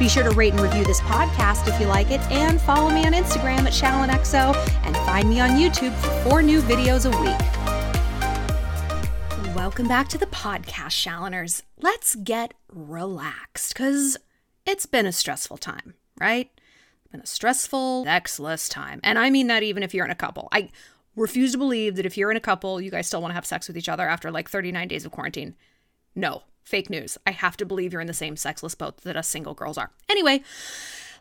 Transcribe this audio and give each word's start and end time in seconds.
Be 0.00 0.08
sure 0.08 0.22
to 0.22 0.30
rate 0.30 0.54
and 0.54 0.62
review 0.62 0.82
this 0.82 1.02
podcast 1.02 1.68
if 1.68 1.78
you 1.78 1.86
like 1.86 2.10
it, 2.10 2.22
and 2.30 2.58
follow 2.58 2.88
me 2.88 3.04
on 3.04 3.12
Instagram 3.12 3.66
at 3.66 3.74
ShallonXO, 3.74 4.56
and 4.86 4.96
find 4.96 5.28
me 5.28 5.40
on 5.40 5.50
YouTube 5.50 5.94
for 5.96 6.08
four 6.22 6.42
new 6.42 6.62
videos 6.62 7.04
a 7.04 7.10
week. 7.20 7.36
Welcome 9.54 9.88
back 9.88 10.08
to 10.08 10.16
the 10.16 10.24
podcast, 10.24 11.06
Shalloners. 11.06 11.64
Let's 11.78 12.14
get 12.14 12.54
relaxed, 12.72 13.74
because 13.74 14.16
it's 14.64 14.86
been 14.86 15.04
a 15.04 15.12
stressful 15.12 15.58
time, 15.58 15.92
right? 16.18 16.50
Been 17.12 17.20
a 17.20 17.26
stressful, 17.26 18.04
sexless 18.04 18.70
time. 18.70 19.00
And 19.04 19.18
I 19.18 19.28
mean 19.28 19.48
that 19.48 19.62
even 19.62 19.82
if 19.82 19.92
you're 19.92 20.06
in 20.06 20.10
a 20.10 20.14
couple. 20.14 20.48
I 20.50 20.70
refuse 21.14 21.52
to 21.52 21.58
believe 21.58 21.96
that 21.96 22.06
if 22.06 22.16
you're 22.16 22.30
in 22.30 22.38
a 22.38 22.40
couple, 22.40 22.80
you 22.80 22.90
guys 22.90 23.06
still 23.06 23.20
want 23.20 23.32
to 23.32 23.34
have 23.34 23.44
sex 23.44 23.68
with 23.68 23.76
each 23.76 23.90
other 23.90 24.08
after 24.08 24.30
like 24.30 24.48
39 24.48 24.88
days 24.88 25.04
of 25.04 25.12
quarantine. 25.12 25.56
No, 26.14 26.44
fake 26.70 26.88
news. 26.88 27.18
I 27.26 27.32
have 27.32 27.56
to 27.58 27.66
believe 27.66 27.92
you're 27.92 28.00
in 28.00 28.06
the 28.06 28.14
same 28.14 28.36
sexless 28.36 28.74
boat 28.74 28.98
that 28.98 29.16
us 29.16 29.28
single 29.28 29.54
girls 29.54 29.76
are. 29.76 29.90
Anyway, 30.08 30.42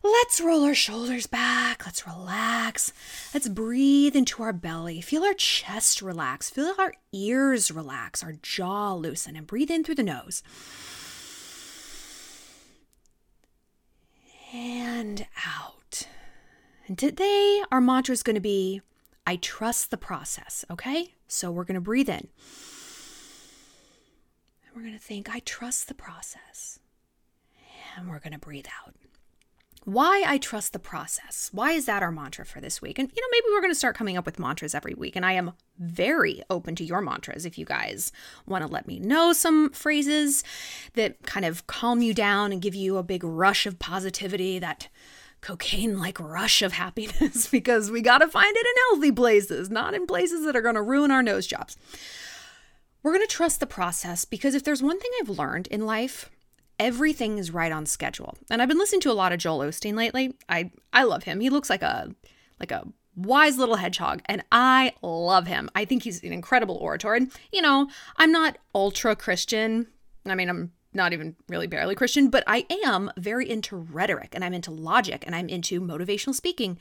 let's 0.04 0.40
roll 0.40 0.64
our 0.64 0.76
shoulders 0.76 1.28
back. 1.28 1.86
Let's 1.86 2.08
relax. 2.08 2.94
Let's 3.34 3.50
breathe 3.50 4.16
into 4.16 4.44
our 4.44 4.54
belly. 4.54 5.02
Feel 5.02 5.24
our 5.24 5.34
chest 5.34 6.02
relax. 6.02 6.50
Feel 6.50 6.76
our 6.78 6.94
ears 7.12 7.72
relax, 7.72 8.24
our 8.24 8.34
jaw 8.42 8.94
loosen, 8.94 9.36
and 9.36 9.48
breathe 9.48 9.72
in 9.72 9.84
through 9.84 9.96
the 9.96 10.04
nose. 10.04 10.44
And 14.54 15.26
out. 15.46 16.08
And 16.88 16.98
today, 16.98 17.64
our 17.72 17.82
mantra 17.82 18.14
is 18.14 18.24
going 18.24 18.36
to 18.36 18.40
be 18.40 18.82
I 19.28 19.36
trust 19.36 19.92
the 19.92 19.98
process, 19.98 20.66
okay? 20.72 21.14
So 21.28 21.52
we're 21.52 21.64
going 21.64 21.76
to 21.76 21.82
breathe 21.82 22.10
in. 22.10 22.30
We're 24.80 24.86
going 24.86 24.98
to 24.98 25.04
think, 25.04 25.30
I 25.30 25.40
trust 25.40 25.90
the 25.90 25.94
process. 25.94 26.80
And 27.98 28.08
we're 28.08 28.20
going 28.20 28.32
to 28.32 28.40
breathe 28.40 28.68
out. 28.82 28.96
Why 29.84 30.24
I 30.26 30.38
trust 30.38 30.72
the 30.72 30.80
process. 30.80 31.50
Why 31.52 31.74
is 31.74 31.86
that 31.88 32.02
our 32.02 32.14
mantra 32.14 32.46
for 32.46 32.62
this 32.62 32.82
week? 32.82 32.98
And, 32.98 33.12
you 33.14 33.22
know, 33.22 33.28
maybe 33.30 33.48
we're 33.52 33.60
going 33.60 33.74
to 33.74 33.78
start 33.78 33.98
coming 33.98 34.16
up 34.16 34.26
with 34.26 34.40
mantras 34.40 34.74
every 34.74 34.94
week. 34.94 35.18
And 35.18 35.26
I 35.26 35.34
am 35.34 35.52
very 35.78 36.42
open 36.50 36.76
to 36.76 36.86
your 36.86 37.02
mantras 37.02 37.46
if 37.46 37.58
you 37.58 37.66
guys 37.66 38.14
want 38.46 38.66
to 38.66 38.72
let 38.72 38.88
me 38.88 39.00
know 39.00 39.34
some 39.34 39.70
phrases 39.72 40.46
that 40.94 41.24
kind 41.24 41.46
of 41.46 41.68
calm 41.68 42.02
you 42.02 42.14
down 42.14 42.54
and 42.54 42.62
give 42.62 42.74
you 42.74 42.96
a 42.96 43.04
big 43.04 43.26
rush 43.26 43.66
of 43.66 43.80
positivity 43.80 44.60
that 44.60 44.88
cocaine 45.42 46.00
like 46.00 46.22
rush 46.22 46.62
of 46.62 46.72
happiness 46.72 47.48
because 47.52 47.92
we 47.92 48.00
got 48.00 48.20
to 48.20 48.30
find 48.30 48.56
it 48.56 48.66
in 48.66 48.74
healthy 48.92 49.12
places, 49.12 49.70
not 49.70 49.94
in 49.94 50.08
places 50.08 50.46
that 50.46 50.56
are 50.56 50.62
going 50.62 50.76
to 50.76 50.82
ruin 50.82 51.12
our 51.12 51.22
nose 51.22 51.46
jobs. 51.46 51.76
We're 53.02 53.14
going 53.14 53.26
to 53.26 53.34
trust 53.34 53.60
the 53.60 53.66
process 53.66 54.26
because 54.26 54.56
if 54.56 54.64
there's 54.64 54.84
one 54.84 55.00
thing 55.00 55.12
I've 55.22 55.30
learned 55.30 55.68
in 55.68 55.86
life, 55.86 56.30
everything 56.80 57.38
is 57.38 57.52
right 57.52 57.72
on 57.72 57.86
schedule. 57.86 58.38
And 58.50 58.62
I've 58.62 58.68
been 58.68 58.78
listening 58.78 59.02
to 59.02 59.12
a 59.12 59.14
lot 59.14 59.32
of 59.32 59.40
Joel 59.40 59.60
Osteen 59.60 59.96
lately. 59.96 60.36
I 60.48 60.72
I 60.92 61.04
love 61.04 61.24
him. 61.24 61.40
He 61.40 61.50
looks 61.50 61.70
like 61.70 61.82
a 61.82 62.14
like 62.60 62.72
a 62.72 62.88
wise 63.16 63.58
little 63.58 63.76
hedgehog 63.76 64.22
and 64.26 64.44
I 64.52 64.94
love 65.02 65.48
him. 65.48 65.70
I 65.76 65.86
think 65.86 66.04
he's 66.04 66.24
an 66.24 66.34
incredible 66.34 66.76
orator. 66.76 67.14
And 67.14 67.32
you 67.52 67.62
know, 67.62 67.90
I'm 68.18 68.32
not 68.32 68.58
ultra 68.74 69.16
Christian. 69.16 69.88
I 70.26 70.36
mean, 70.36 70.50
I'm 70.50 70.72
not 70.94 71.14
even 71.14 71.36
really 71.48 71.68
barely 71.68 71.96
Christian, 71.96 72.30
but 72.30 72.44
I 72.48 72.66
am 72.86 73.12
very 73.18 73.50
into 73.50 73.76
rhetoric 73.76 74.30
and 74.34 74.44
I'm 74.44 74.54
into 74.54 74.72
logic 74.72 75.24
and 75.26 75.36
I'm 75.36 75.50
into 75.50 75.80
motivational 75.82 76.34
speaking. 76.34 76.78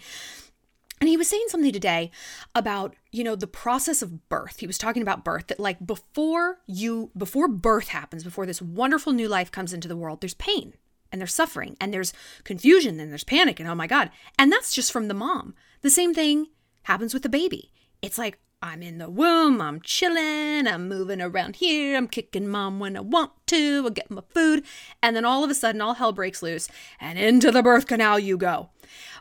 And 1.00 1.09
he 1.09 1.16
was 1.16 1.28
saying 1.28 1.47
something 1.48 1.72
today 1.72 2.10
about, 2.54 2.94
you 3.12 3.22
know, 3.22 3.36
the 3.36 3.47
process 3.47 4.03
of 4.03 4.28
birth. 4.28 4.60
He 4.60 4.66
was 4.66 4.78
talking 4.78 5.03
about 5.03 5.25
birth 5.25 5.47
that 5.48 5.60
like 5.60 5.84
before 5.84 6.59
you 6.66 7.10
before 7.16 7.48
birth 7.48 7.88
happens, 7.88 8.25
before 8.25 8.47
this 8.47 8.62
wonderful 8.62 9.12
new 9.12 9.28
life 9.28 9.53
comes 9.53 9.72
into 9.72 9.88
the 9.88 9.97
world, 9.97 10.20
there's 10.20 10.34
pain 10.34 10.75
and 11.12 11.20
there's 11.20 11.34
suffering 11.34 11.76
and 11.81 11.92
there's 11.92 12.12
confusion 12.44 13.00
and 13.00 13.10
there's 13.10 13.25
panic 13.25 13.60
and 13.60 13.69
oh 13.69 13.75
my 13.75 13.87
god. 13.87 14.10
And 14.38 14.50
that's 14.50 14.75
just 14.75 14.92
from 14.92 15.08
the 15.08 15.14
mom. 15.14 15.54
The 15.82 15.91
same 15.91 16.14
thing 16.14 16.47
happens 16.84 17.14
with 17.14 17.22
the 17.22 17.28
baby. 17.28 17.72
It's 18.03 18.19
like 18.19 18.38
I'm 18.60 18.82
in 18.82 18.98
the 18.98 19.08
womb, 19.08 19.60
I'm 19.60 19.80
chilling, 19.80 20.66
I'm 20.66 20.88
moving 20.88 21.22
around 21.22 21.56
here, 21.56 21.96
I'm 21.96 22.08
kicking 22.08 22.48
mom 22.48 22.80
when 22.80 22.96
I 22.96 23.00
want 23.00 23.30
to, 23.46 23.84
I 23.86 23.91
get 23.91 24.10
my 24.10 24.22
food, 24.34 24.64
and 25.00 25.14
then 25.14 25.24
all 25.24 25.44
of 25.44 25.50
a 25.50 25.54
sudden 25.54 25.80
all 25.80 25.94
hell 25.94 26.12
breaks 26.12 26.42
loose 26.42 26.69
and 27.00 27.20
into 27.20 27.52
the 27.52 27.62
birth 27.62 27.86
canal 27.86 28.19
you 28.19 28.36
go. 28.36 28.70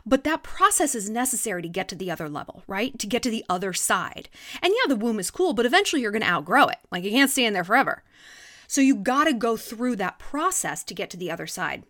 But 0.04 0.24
that 0.24 0.42
process 0.42 0.96
is 0.96 1.08
necessary 1.08 1.62
to 1.62 1.68
get 1.68 1.86
to 1.88 1.94
the 1.94 2.10
other 2.10 2.28
level, 2.28 2.64
right? 2.66 2.98
To 2.98 3.06
get 3.06 3.22
to 3.22 3.30
the 3.30 3.44
other 3.48 3.72
side. 3.72 4.28
And 4.60 4.74
yeah, 4.74 4.88
the 4.88 4.96
womb 4.96 5.20
is 5.20 5.30
cool, 5.30 5.52
but 5.52 5.66
eventually 5.66 6.02
you're 6.02 6.10
going 6.10 6.22
to 6.22 6.28
outgrow 6.28 6.66
it. 6.66 6.78
Like 6.90 7.04
you 7.04 7.10
can't 7.10 7.30
stay 7.30 7.44
in 7.44 7.52
there 7.52 7.64
forever. 7.64 8.02
So 8.66 8.80
you 8.80 8.96
got 8.96 9.24
to 9.24 9.32
go 9.32 9.56
through 9.56 9.96
that 9.96 10.18
process 10.18 10.82
to 10.84 10.94
get 10.94 11.10
to 11.10 11.16
the 11.16 11.30
other 11.30 11.46
side. 11.46 11.84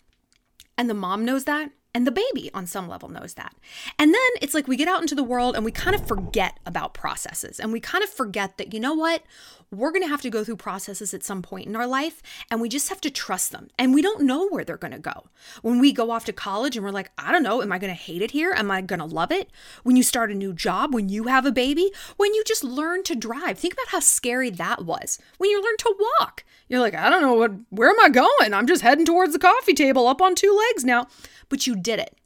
And 0.76 0.90
the 0.90 0.94
mom 0.94 1.24
knows 1.24 1.44
that. 1.44 1.70
And 1.94 2.06
the 2.06 2.12
baby, 2.12 2.50
on 2.52 2.66
some 2.66 2.86
level, 2.86 3.08
knows 3.08 3.34
that. 3.34 3.54
And 3.98 4.12
then 4.12 4.30
it's 4.42 4.52
like 4.52 4.68
we 4.68 4.76
get 4.76 4.88
out 4.88 5.00
into 5.00 5.14
the 5.14 5.24
world 5.24 5.56
and 5.56 5.64
we 5.64 5.72
kind 5.72 5.96
of 5.96 6.06
forget 6.06 6.58
about 6.66 6.92
processes. 6.92 7.58
And 7.58 7.72
we 7.72 7.80
kind 7.80 8.04
of 8.04 8.10
forget 8.10 8.58
that, 8.58 8.74
you 8.74 8.78
know 8.78 8.94
what? 8.94 9.22
We're 9.70 9.90
going 9.90 10.02
to 10.02 10.08
have 10.08 10.22
to 10.22 10.30
go 10.30 10.44
through 10.44 10.56
processes 10.56 11.12
at 11.12 11.24
some 11.24 11.42
point 11.42 11.66
in 11.66 11.76
our 11.76 11.86
life 11.86 12.22
and 12.50 12.60
we 12.60 12.68
just 12.68 12.88
have 12.90 13.00
to 13.02 13.10
trust 13.10 13.52
them. 13.52 13.68
And 13.78 13.94
we 13.94 14.02
don't 14.02 14.22
know 14.22 14.48
where 14.48 14.64
they're 14.64 14.76
going 14.76 14.92
to 14.92 14.98
go. 14.98 15.28
When 15.62 15.78
we 15.78 15.92
go 15.92 16.10
off 16.10 16.24
to 16.26 16.32
college 16.32 16.76
and 16.76 16.84
we're 16.84 16.92
like, 16.92 17.10
I 17.18 17.32
don't 17.32 17.42
know, 17.42 17.62
am 17.62 17.72
I 17.72 17.78
going 17.78 17.92
to 17.92 18.00
hate 18.00 18.22
it 18.22 18.30
here? 18.30 18.52
Am 18.52 18.70
I 18.70 18.80
going 18.82 19.00
to 19.00 19.04
love 19.04 19.32
it? 19.32 19.50
When 19.82 19.96
you 19.96 20.02
start 20.02 20.30
a 20.30 20.34
new 20.34 20.52
job, 20.52 20.94
when 20.94 21.08
you 21.08 21.24
have 21.24 21.46
a 21.46 21.52
baby, 21.52 21.90
when 22.16 22.34
you 22.34 22.44
just 22.44 22.64
learn 22.64 23.02
to 23.04 23.14
drive. 23.14 23.58
Think 23.58 23.74
about 23.74 23.88
how 23.88 24.00
scary 24.00 24.50
that 24.50 24.84
was. 24.84 25.18
When 25.38 25.50
you 25.50 25.62
learn 25.62 25.76
to 25.78 26.08
walk, 26.20 26.44
you're 26.68 26.80
like, 26.80 26.94
I 26.94 27.08
don't 27.10 27.22
know 27.22 27.34
what, 27.34 27.52
where 27.70 27.88
am 27.88 28.00
I 28.00 28.08
going? 28.08 28.54
I'm 28.54 28.66
just 28.66 28.82
heading 28.82 29.04
towards 29.04 29.32
the 29.32 29.38
coffee 29.38 29.74
table 29.74 30.06
up 30.06 30.20
on 30.20 30.34
two 30.34 30.56
legs 30.70 30.84
now 30.84 31.06
but 31.48 31.66
you 31.66 31.76
did 31.76 31.98
it. 31.98 32.16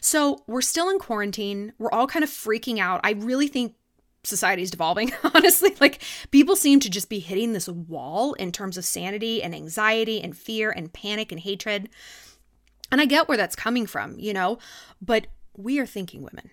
So 0.00 0.42
we're 0.46 0.62
still 0.62 0.88
in 0.88 0.98
quarantine. 0.98 1.72
We're 1.78 1.90
all 1.92 2.06
kind 2.06 2.22
of 2.22 2.30
freaking 2.30 2.78
out. 2.78 3.00
I 3.04 3.12
really 3.12 3.48
think 3.48 3.74
society 4.24 4.62
is 4.62 4.70
devolving, 4.70 5.12
honestly. 5.34 5.74
Like 5.80 6.02
people 6.30 6.56
seem 6.56 6.80
to 6.80 6.90
just 6.90 7.08
be 7.08 7.18
hitting 7.18 7.52
this 7.52 7.68
wall 7.68 8.34
in 8.34 8.52
terms 8.52 8.78
of 8.78 8.84
sanity 8.84 9.42
and 9.42 9.54
anxiety 9.54 10.20
and 10.22 10.36
fear 10.36 10.70
and 10.70 10.92
panic 10.92 11.32
and 11.32 11.40
hatred. 11.40 11.90
And 12.90 13.00
I 13.00 13.04
get 13.04 13.28
where 13.28 13.36
that's 13.36 13.56
coming 13.56 13.86
from, 13.86 14.18
you 14.18 14.32
know, 14.32 14.58
but 15.00 15.26
we 15.56 15.78
are 15.78 15.86
thinking 15.86 16.22
women. 16.22 16.50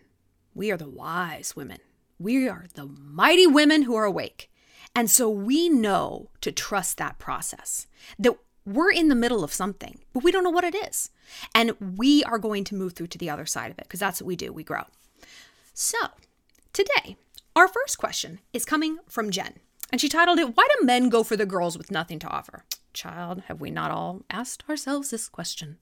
We 0.54 0.72
are 0.72 0.78
the 0.78 0.90
wise 0.90 1.56
women. 1.56 1.80
We 2.20 2.50
are 2.50 2.66
the 2.74 2.86
mighty 2.86 3.48
women 3.48 3.84
who 3.84 3.96
are 3.96 4.06
awake. 4.06 4.52
And 4.98 5.12
so 5.12 5.30
we 5.30 5.70
know 5.70 6.32
to 6.42 6.52
trust 6.52 6.98
that 6.98 7.20
process, 7.20 7.86
that 8.18 8.36
we're 8.66 8.92
in 8.92 9.10
the 9.10 9.16
middle 9.16 9.44
of 9.44 9.54
something, 9.54 10.00
but 10.12 10.24
we 10.24 10.32
don't 10.32 10.44
know 10.44 10.50
what 10.50 10.64
it 10.64 10.74
is. 10.74 11.12
And 11.54 11.74
we 11.80 12.24
are 12.24 12.40
going 12.40 12.64
to 12.64 12.76
move 12.76 12.94
through 12.94 13.08
to 13.08 13.18
the 13.20 13.30
other 13.30 13.46
side 13.46 13.70
of 13.70 13.78
it 13.78 13.84
because 13.84 14.00
that's 14.00 14.20
what 14.20 14.28
we 14.28 14.36
do, 14.36 14.52
we 14.52 14.64
grow. 14.64 14.86
So, 15.76 16.00
today, 16.74 17.16
our 17.56 17.68
first 17.68 18.00
question 18.00 18.40
is 18.54 18.66
coming 18.66 18.98
from 19.08 19.30
Jen. 19.30 19.60
And 19.92 20.02
she 20.02 20.10
titled 20.10 20.40
it, 20.40 20.58
Why 20.58 20.68
Do 20.80 20.86
Men 20.88 21.10
Go 21.10 21.24
for 21.24 21.38
the 21.38 21.46
Girls 21.46 21.78
with 21.78 21.92
Nothing 21.92 22.18
to 22.18 22.28
Offer? 22.28 22.66
Child, 22.92 23.44
have 23.50 23.62
we 23.62 23.70
not 23.70 23.92
all 23.92 24.24
asked 24.32 24.64
ourselves 24.68 25.12
this 25.12 25.30
question? 25.30 25.78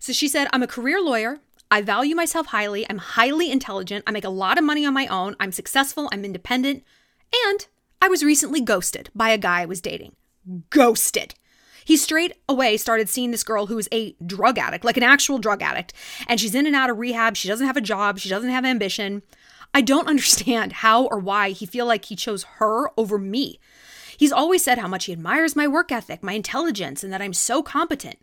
So 0.00 0.12
she 0.12 0.26
said, 0.26 0.48
I'm 0.52 0.64
a 0.64 0.66
career 0.66 1.00
lawyer. 1.00 1.38
I 1.70 1.80
value 1.80 2.16
myself 2.16 2.46
highly. 2.48 2.90
I'm 2.90 2.98
highly 2.98 3.52
intelligent. 3.52 4.02
I 4.04 4.10
make 4.10 4.24
a 4.24 4.30
lot 4.30 4.58
of 4.58 4.64
money 4.64 4.84
on 4.84 4.94
my 4.94 5.06
own. 5.06 5.36
I'm 5.38 5.52
successful. 5.52 6.08
I'm 6.10 6.24
independent. 6.24 6.82
And 7.46 7.68
I 8.02 8.08
was 8.08 8.24
recently 8.24 8.60
ghosted 8.60 9.10
by 9.14 9.28
a 9.30 9.38
guy 9.38 9.60
I 9.60 9.66
was 9.66 9.80
dating. 9.80 10.16
Ghosted. 10.70 11.36
He 11.84 11.96
straight 11.96 12.32
away 12.48 12.76
started 12.76 13.08
seeing 13.08 13.30
this 13.30 13.44
girl 13.44 13.66
who 13.66 13.78
is 13.78 13.88
a 13.92 14.16
drug 14.26 14.58
addict, 14.58 14.84
like 14.84 14.96
an 14.96 15.04
actual 15.04 15.38
drug 15.38 15.62
addict, 15.62 15.92
and 16.26 16.40
she's 16.40 16.56
in 16.56 16.66
and 16.66 16.74
out 16.74 16.90
of 16.90 16.98
rehab. 16.98 17.36
She 17.36 17.46
doesn't 17.46 17.66
have 17.66 17.76
a 17.76 17.80
job, 17.80 18.18
she 18.18 18.28
doesn't 18.28 18.50
have 18.50 18.64
ambition. 18.64 19.22
I 19.72 19.82
don't 19.82 20.08
understand 20.08 20.72
how 20.72 21.04
or 21.04 21.20
why 21.20 21.50
he 21.50 21.64
feel 21.64 21.86
like 21.86 22.06
he 22.06 22.16
chose 22.16 22.42
her 22.58 22.90
over 22.98 23.20
me. 23.20 23.60
He's 24.16 24.32
always 24.32 24.64
said 24.64 24.78
how 24.78 24.88
much 24.88 25.04
he 25.04 25.12
admires 25.12 25.54
my 25.54 25.68
work 25.68 25.92
ethic, 25.92 26.24
my 26.24 26.32
intelligence, 26.32 27.04
and 27.04 27.12
that 27.12 27.22
I'm 27.22 27.32
so 27.32 27.62
competent. 27.62 28.18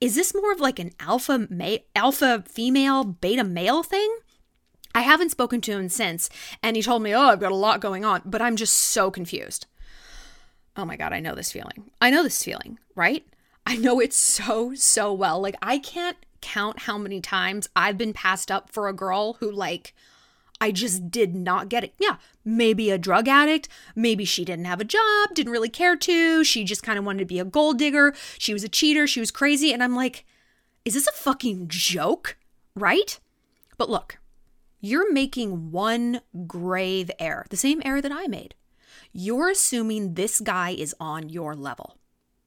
Is 0.00 0.14
this 0.14 0.36
more 0.36 0.52
of 0.52 0.60
like 0.60 0.78
an 0.78 0.92
alpha 1.00 1.48
ma- 1.50 1.78
alpha 1.96 2.44
female 2.46 3.02
beta 3.02 3.42
male 3.42 3.82
thing? 3.82 4.18
I 4.96 5.02
haven't 5.02 5.30
spoken 5.30 5.60
to 5.60 5.72
him 5.72 5.90
since, 5.90 6.30
and 6.62 6.74
he 6.74 6.82
told 6.82 7.02
me, 7.02 7.14
"Oh, 7.14 7.28
I've 7.28 7.38
got 7.38 7.52
a 7.52 7.54
lot 7.54 7.82
going 7.82 8.02
on," 8.02 8.22
but 8.24 8.40
I'm 8.40 8.56
just 8.56 8.72
so 8.72 9.10
confused. 9.10 9.66
Oh 10.74 10.86
my 10.86 10.96
God, 10.96 11.12
I 11.12 11.20
know 11.20 11.34
this 11.34 11.52
feeling. 11.52 11.90
I 12.00 12.08
know 12.08 12.22
this 12.22 12.42
feeling, 12.42 12.78
right? 12.94 13.26
I 13.66 13.76
know 13.76 14.00
it 14.00 14.14
so, 14.14 14.74
so 14.74 15.12
well. 15.12 15.38
Like, 15.38 15.56
I 15.60 15.76
can't 15.78 16.16
count 16.40 16.80
how 16.80 16.96
many 16.96 17.20
times 17.20 17.68
I've 17.76 17.98
been 17.98 18.14
passed 18.14 18.50
up 18.50 18.70
for 18.70 18.88
a 18.88 18.94
girl 18.94 19.34
who, 19.34 19.50
like, 19.50 19.92
I 20.62 20.72
just 20.72 21.10
did 21.10 21.34
not 21.34 21.68
get 21.68 21.84
it. 21.84 21.92
Yeah, 21.98 22.16
maybe 22.42 22.90
a 22.90 22.96
drug 22.96 23.28
addict. 23.28 23.68
Maybe 23.94 24.24
she 24.24 24.46
didn't 24.46 24.64
have 24.64 24.80
a 24.80 24.84
job, 24.84 25.34
didn't 25.34 25.52
really 25.52 25.68
care 25.68 25.96
to. 25.96 26.42
She 26.42 26.64
just 26.64 26.82
kind 26.82 26.98
of 26.98 27.04
wanted 27.04 27.18
to 27.18 27.24
be 27.26 27.38
a 27.38 27.44
gold 27.44 27.78
digger. 27.78 28.14
She 28.38 28.54
was 28.54 28.64
a 28.64 28.68
cheater. 28.70 29.06
She 29.06 29.20
was 29.20 29.30
crazy. 29.30 29.74
And 29.74 29.82
I'm 29.82 29.94
like, 29.94 30.24
is 30.86 30.94
this 30.94 31.06
a 31.06 31.12
fucking 31.12 31.68
joke? 31.68 32.38
Right? 32.74 33.20
But 33.76 33.90
look, 33.90 34.18
you're 34.80 35.12
making 35.12 35.70
one 35.70 36.20
grave 36.46 37.10
error, 37.18 37.46
the 37.50 37.56
same 37.56 37.82
error 37.84 38.00
that 38.00 38.12
I 38.12 38.26
made. 38.26 38.54
You're 39.12 39.50
assuming 39.50 40.14
this 40.14 40.40
guy 40.40 40.70
is 40.70 40.94
on 41.00 41.28
your 41.28 41.54
level. 41.54 41.96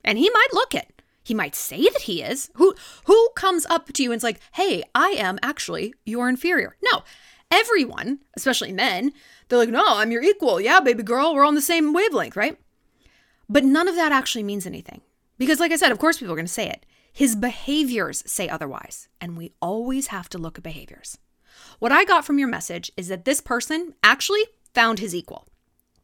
And 0.03 0.17
he 0.17 0.29
might 0.29 0.53
look 0.53 0.75
it. 0.75 1.01
He 1.23 1.33
might 1.33 1.55
say 1.55 1.83
that 1.83 2.03
he 2.03 2.21
is. 2.21 2.49
Who 2.55 2.75
who 3.05 3.29
comes 3.35 3.65
up 3.67 3.91
to 3.93 4.03
you 4.03 4.11
and 4.11 4.17
is 4.17 4.23
like, 4.23 4.39
"Hey, 4.53 4.83
I 4.95 5.09
am 5.09 5.37
actually 5.43 5.93
your 6.05 6.29
inferior." 6.29 6.75
No. 6.81 7.03
Everyone, 7.51 8.19
especially 8.37 8.71
men, 8.71 9.11
they're 9.47 9.59
like, 9.59 9.69
"No, 9.69 9.83
I'm 9.85 10.11
your 10.11 10.23
equal. 10.23 10.61
Yeah, 10.61 10.79
baby 10.79 11.03
girl, 11.03 11.33
we're 11.33 11.45
on 11.45 11.55
the 11.55 11.61
same 11.61 11.93
wavelength, 11.93 12.35
right?" 12.35 12.57
But 13.47 13.63
none 13.63 13.87
of 13.87 13.95
that 13.95 14.11
actually 14.11 14.43
means 14.43 14.65
anything. 14.65 15.01
Because 15.37 15.59
like 15.59 15.71
I 15.71 15.75
said, 15.75 15.91
of 15.91 15.99
course 15.99 16.17
people 16.19 16.33
are 16.33 16.37
going 16.37 16.45
to 16.45 16.51
say 16.51 16.69
it. 16.69 16.85
His 17.11 17.35
behaviors 17.35 18.23
say 18.25 18.47
otherwise, 18.47 19.07
and 19.19 19.35
we 19.35 19.53
always 19.61 20.07
have 20.07 20.29
to 20.29 20.37
look 20.37 20.57
at 20.57 20.63
behaviors. 20.63 21.17
What 21.79 21.91
I 21.91 22.05
got 22.05 22.25
from 22.25 22.39
your 22.39 22.47
message 22.47 22.91
is 22.97 23.07
that 23.07 23.25
this 23.25 23.41
person 23.41 23.93
actually 24.03 24.45
found 24.73 24.99
his 24.99 25.15
equal. 25.15 25.47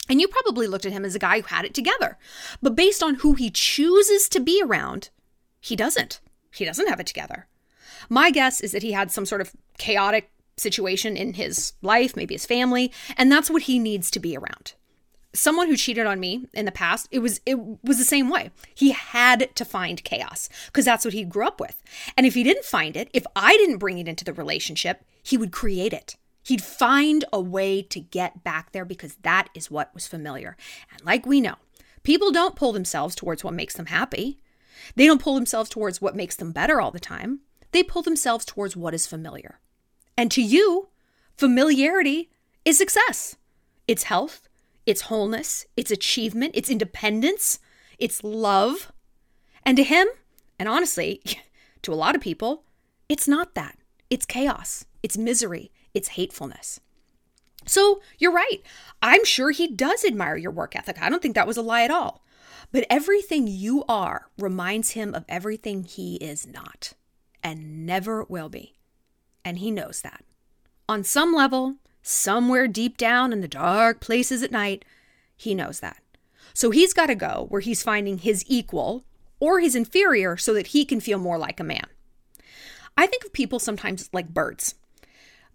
And 0.08 0.22
you 0.22 0.28
probably 0.28 0.68
looked 0.68 0.86
at 0.86 0.92
him 0.92 1.06
as 1.06 1.16
a 1.16 1.20
guy 1.20 1.42
who 1.42 1.48
had 1.48 1.66
it 1.66 1.74
together. 1.74 2.18
But 2.62 2.76
based 2.76 3.02
on 3.02 3.16
who 3.16 3.34
he 3.34 3.50
chooses 3.50 4.30
to 4.30 4.40
be 4.40 4.62
around, 4.62 5.10
he 5.60 5.76
doesn't. 5.76 6.20
He 6.54 6.66
doesn't 6.66 6.88
have 6.88 7.00
it 7.00 7.08
together. 7.08 7.48
My 8.10 8.30
guess 8.30 8.62
is 8.62 8.72
that 8.72 8.84
he 8.84 8.92
had 8.92 9.12
some 9.12 9.26
sort 9.26 9.42
of 9.42 9.52
chaotic 9.78 10.32
situation 10.58 11.18
in 11.18 11.34
his 11.34 11.74
life, 11.82 12.16
maybe 12.16 12.36
his 12.36 12.46
family, 12.46 12.92
and 13.18 13.32
that's 13.32 13.50
what 13.50 13.64
he 13.64 13.80
needs 13.80 14.12
to 14.12 14.20
be 14.20 14.38
around. 14.38 14.74
Someone 15.34 15.68
who 15.68 15.76
cheated 15.76 16.06
on 16.06 16.20
me 16.20 16.48
in 16.54 16.66
the 16.66 16.72
past, 16.72 17.10
it 17.12 17.20
was 17.20 17.42
it 17.46 17.58
was 17.84 17.98
the 17.98 18.06
same 18.06 18.30
way. 18.30 18.52
He 18.74 18.92
had 18.92 19.54
to 19.56 19.66
find 19.66 20.04
chaos 20.04 20.48
because 20.68 20.86
that's 20.86 21.04
what 21.04 21.14
he 21.14 21.26
grew 21.26 21.46
up 21.46 21.60
with. 21.60 21.82
And 22.16 22.26
if 22.26 22.36
he 22.36 22.44
didn't 22.44 22.64
find 22.64 22.96
it, 22.96 23.10
if 23.12 23.26
I 23.36 23.58
didn't 23.58 23.80
bring 23.80 23.98
it 23.98 24.08
into 24.08 24.24
the 24.24 24.34
relationship, 24.34 25.04
he 25.26 25.38
would 25.38 25.52
create 25.52 25.92
it. 25.92 26.16
He'd 26.44 26.64
find 26.64 27.26
a 27.34 27.42
way 27.42 27.82
to 27.82 28.00
get 28.00 28.44
back 28.44 28.72
there 28.72 28.86
because 28.86 29.16
that 29.24 29.50
is 29.56 29.72
what 29.72 29.94
was 29.96 30.06
familiar. 30.06 30.56
And 30.92 31.04
like 31.04 31.26
we 31.26 31.42
know, 31.42 31.56
people 32.04 32.32
don't 32.32 32.56
pull 32.56 32.72
themselves 32.72 33.16
towards 33.16 33.44
what 33.44 33.56
makes 33.56 33.74
them 33.74 33.88
happy. 33.88 34.40
They 34.96 35.08
don't 35.08 35.22
pull 35.22 35.34
themselves 35.34 35.70
towards 35.70 36.00
what 36.00 36.16
makes 36.16 36.36
them 36.36 36.52
better 36.52 36.80
all 36.80 36.92
the 36.92 37.00
time. 37.00 37.40
They 37.72 37.82
pull 37.82 38.04
themselves 38.04 38.46
towards 38.46 38.78
what 38.78 38.94
is 38.94 39.08
familiar. 39.08 39.60
And 40.16 40.30
to 40.32 40.42
you, 40.42 40.90
familiarity 41.36 42.30
is 42.64 42.78
success. 42.78 43.36
It's 43.88 44.04
health, 44.04 44.48
it's 44.86 45.02
wholeness, 45.02 45.66
it's 45.76 45.90
achievement, 45.90 46.52
it's 46.56 46.70
independence, 46.70 47.60
it's 47.98 48.24
love. 48.24 48.92
And 49.64 49.76
to 49.78 49.84
him, 49.84 50.08
and 50.60 50.70
honestly, 50.70 51.22
to 51.82 51.92
a 51.92 51.96
lot 51.96 52.16
of 52.16 52.22
people, 52.22 52.64
it's 53.10 53.28
not 53.28 53.56
that. 53.56 53.78
It's 54.12 54.26
chaos, 54.26 54.86
it's 55.06 55.20
misery, 55.20 55.72
it's 55.94 56.10
hatefulness. 56.10 56.80
So 57.68 58.02
you're 58.18 58.32
right. 58.32 58.64
I'm 59.04 59.24
sure 59.24 59.52
he 59.52 59.68
does 59.68 60.04
admire 60.04 60.36
your 60.36 60.50
work 60.50 60.76
ethic. 60.76 61.00
I 61.00 61.10
don't 61.10 61.22
think 61.22 61.36
that 61.36 61.46
was 61.46 61.58
a 61.58 61.62
lie 61.62 61.84
at 61.84 61.92
all. 61.92 62.24
But 62.72 62.88
everything 62.90 63.46
you 63.46 63.84
are 63.88 64.30
reminds 64.40 64.92
him 64.92 65.14
of 65.14 65.24
everything 65.30 65.84
he 65.84 66.16
is 66.16 66.48
not 66.48 66.94
and 67.44 67.86
never 67.86 68.24
will 68.24 68.50
be. 68.50 68.80
And 69.44 69.60
he 69.60 69.70
knows 69.70 70.02
that. 70.02 70.24
On 70.90 71.04
some 71.04 71.34
level, 71.34 71.76
somewhere 72.02 72.68
deep 72.68 72.98
down 72.98 73.32
in 73.32 73.42
the 73.42 73.48
dark 73.48 74.02
places 74.02 74.42
at 74.42 74.52
night, 74.52 74.84
he 75.36 75.54
knows 75.54 75.82
that. 75.82 76.02
So 76.56 76.72
he's 76.72 76.94
got 76.94 77.08
to 77.08 77.16
go 77.16 77.46
where 77.50 77.62
he's 77.62 77.84
finding 77.84 78.18
his 78.18 78.44
equal 78.48 79.06
or 79.40 79.60
his 79.60 79.76
inferior 79.76 80.36
so 80.36 80.52
that 80.56 80.68
he 80.68 80.84
can 80.84 81.00
feel 81.00 81.20
more 81.20 81.38
like 81.38 81.60
a 81.60 81.64
man. 81.64 81.86
I 82.98 83.06
think 83.06 83.24
of 83.24 83.34
people 83.34 83.60
sometimes 83.60 84.10
like 84.12 84.34
birds. 84.34 84.74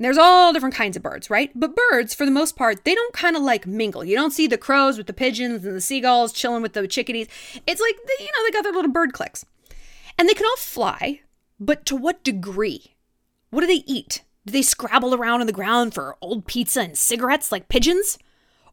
There's 0.01 0.17
all 0.17 0.55
different 0.55 0.75
kinds 0.75 0.97
of 0.97 1.03
birds, 1.03 1.29
right? 1.29 1.53
But 1.55 1.77
birds, 1.77 2.15
for 2.15 2.25
the 2.25 2.31
most 2.31 2.57
part, 2.57 2.85
they 2.85 2.95
don't 2.95 3.13
kind 3.13 3.37
of 3.37 3.43
like 3.43 3.67
mingle. 3.67 4.03
You 4.03 4.17
don't 4.17 4.31
see 4.31 4.47
the 4.47 4.57
crows 4.57 4.97
with 4.97 5.07
the 5.07 5.13
pigeons 5.13 5.63
and 5.63 5.77
the 5.77 5.81
seagulls 5.81 6.33
chilling 6.33 6.63
with 6.63 6.73
the 6.73 6.89
chickadees. 6.89 7.29
It's 7.67 7.83
like, 7.83 7.97
they, 8.07 8.25
you 8.25 8.31
know, 8.31 8.45
they 8.45 8.51
got 8.51 8.63
their 8.63 8.73
little 8.73 8.91
bird 8.91 9.13
cliques. 9.13 9.45
And 10.19 10.27
they 10.27 10.33
can 10.33 10.47
all 10.47 10.57
fly, 10.57 11.21
but 11.59 11.85
to 11.87 11.97
what 11.97 12.25
degree? 12.25 12.95
What 13.51 13.61
do 13.61 13.67
they 13.67 13.85
eat? 13.87 14.25
Do 14.47 14.53
they 14.53 14.63
scrabble 14.63 15.15
around 15.15 15.43
on 15.43 15.47
the 15.47 15.53
ground 15.53 15.93
for 15.93 16.17
old 16.23 16.47
pizza 16.47 16.81
and 16.81 16.97
cigarettes 16.97 17.53
like 17.53 17.69
pigeons? 17.69 18.19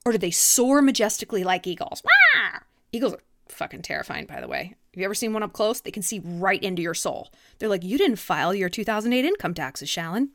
Or 0.05 0.13
do 0.13 0.17
they 0.17 0.31
soar 0.31 0.81
majestically 0.81 1.43
like 1.43 1.67
eagles? 1.67 2.01
Wah! 2.05 2.59
Eagles 2.93 3.13
are 3.15 3.23
fucking 3.49 3.81
terrifying, 3.81 4.27
by 4.27 4.39
the 4.39 4.47
way. 4.47 4.75
Have 4.93 5.01
you 5.01 5.03
ever 5.03 5.13
seen 5.13 5.33
one 5.33 5.43
up 5.43 5.51
close? 5.51 5.81
They 5.81 5.91
can 5.91 6.03
see 6.03 6.21
right 6.23 6.63
into 6.63 6.81
your 6.81 6.93
soul. 6.93 7.33
They're 7.59 7.67
like, 7.67 7.83
you 7.83 7.97
didn't 7.97 8.15
file 8.15 8.55
your 8.55 8.69
2008 8.69 9.25
income 9.25 9.53
taxes, 9.53 9.89
Shallon. 9.89 10.29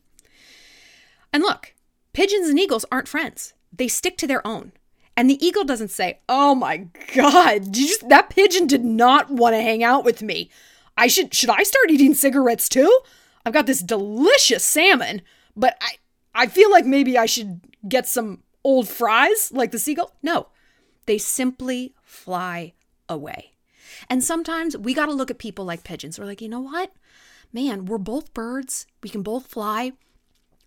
And 1.33 1.43
look, 1.43 1.75
pigeons 2.13 2.49
and 2.49 2.59
eagles 2.59 2.85
aren't 2.93 3.09
friends. 3.09 3.55
They 3.73 3.89
stick 3.89 4.17
to 4.19 4.27
their 4.27 4.47
own. 4.47 4.73
And 5.17 5.29
the 5.29 5.45
eagle 5.45 5.65
doesn't 5.65 5.91
say, 5.91 6.21
"Oh 6.29 6.55
my 6.55 6.89
god, 7.15 7.73
just, 7.73 8.09
that 8.09 8.31
pigeon 8.31 8.67
did 8.67 8.85
not 8.85 9.31
want 9.31 9.55
to 9.55 9.61
hang 9.63 9.83
out 9.85 10.05
with 10.05 10.23
me. 10.23 10.51
I 10.97 11.07
should 11.07 11.35
should 11.35 11.51
I 11.51 11.63
start 11.63 11.91
eating 11.91 12.15
cigarettes 12.15 12.69
too? 12.69 13.01
I've 13.45 13.53
got 13.53 13.67
this 13.67 13.81
delicious 13.81 14.65
salmon, 14.65 15.23
but 15.57 15.77
I 15.81 15.97
I 16.35 16.47
feel 16.47 16.71
like 16.71 16.87
maybe 16.87 17.19
I 17.19 17.27
should 17.27 17.61
get 17.89 18.07
some 18.07 18.43
old 18.65 18.89
fries 18.89 19.51
like 19.53 19.71
the 19.71 19.79
seagull." 19.79 20.15
No. 20.23 20.49
They 21.07 21.19
simply 21.19 21.95
fly 22.03 22.73
away. 23.09 23.53
And 24.09 24.23
sometimes 24.23 24.77
we 24.77 24.95
got 24.95 25.07
to 25.07 25.13
look 25.13 25.31
at 25.31 25.39
people 25.39 25.65
like 25.65 25.85
pigeons. 25.85 26.19
We're 26.19 26.27
like, 26.27 26.41
"You 26.41 26.49
know 26.49 26.61
what? 26.61 26.93
Man, 27.53 27.85
we're 27.85 27.99
both 27.99 28.33
birds. 28.33 28.87
We 29.03 29.11
can 29.11 29.23
both 29.23 29.47
fly." 29.47 29.93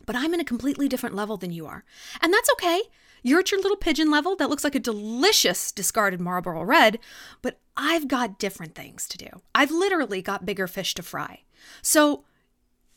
But 0.06 0.16
I'm 0.16 0.34
in 0.34 0.40
a 0.40 0.46
completely 0.46 0.88
different 0.88 1.16
level 1.16 1.38
than 1.38 1.52
you 1.52 1.66
are. 1.66 1.84
And 2.22 2.34
that's 2.34 2.50
okay. 2.54 2.82
You're 3.24 3.40
at 3.40 3.52
your 3.52 3.62
little 3.62 3.78
pigeon 3.78 4.12
level 4.12 4.36
that 4.36 4.50
looks 4.50 4.64
like 4.64 4.76
a 4.76 4.80
delicious 4.80 5.72
discarded 5.72 6.22
Marlboro 6.22 6.64
Red, 6.64 7.00
but 7.42 7.60
I've 7.76 8.08
got 8.08 8.38
different 8.38 8.76
things 8.76 9.08
to 9.08 9.18
do. 9.18 9.28
I've 9.56 9.72
literally 9.72 10.22
got 10.22 10.46
bigger 10.46 10.68
fish 10.68 10.94
to 10.96 11.04
fry. 11.04 11.42
So 11.82 12.24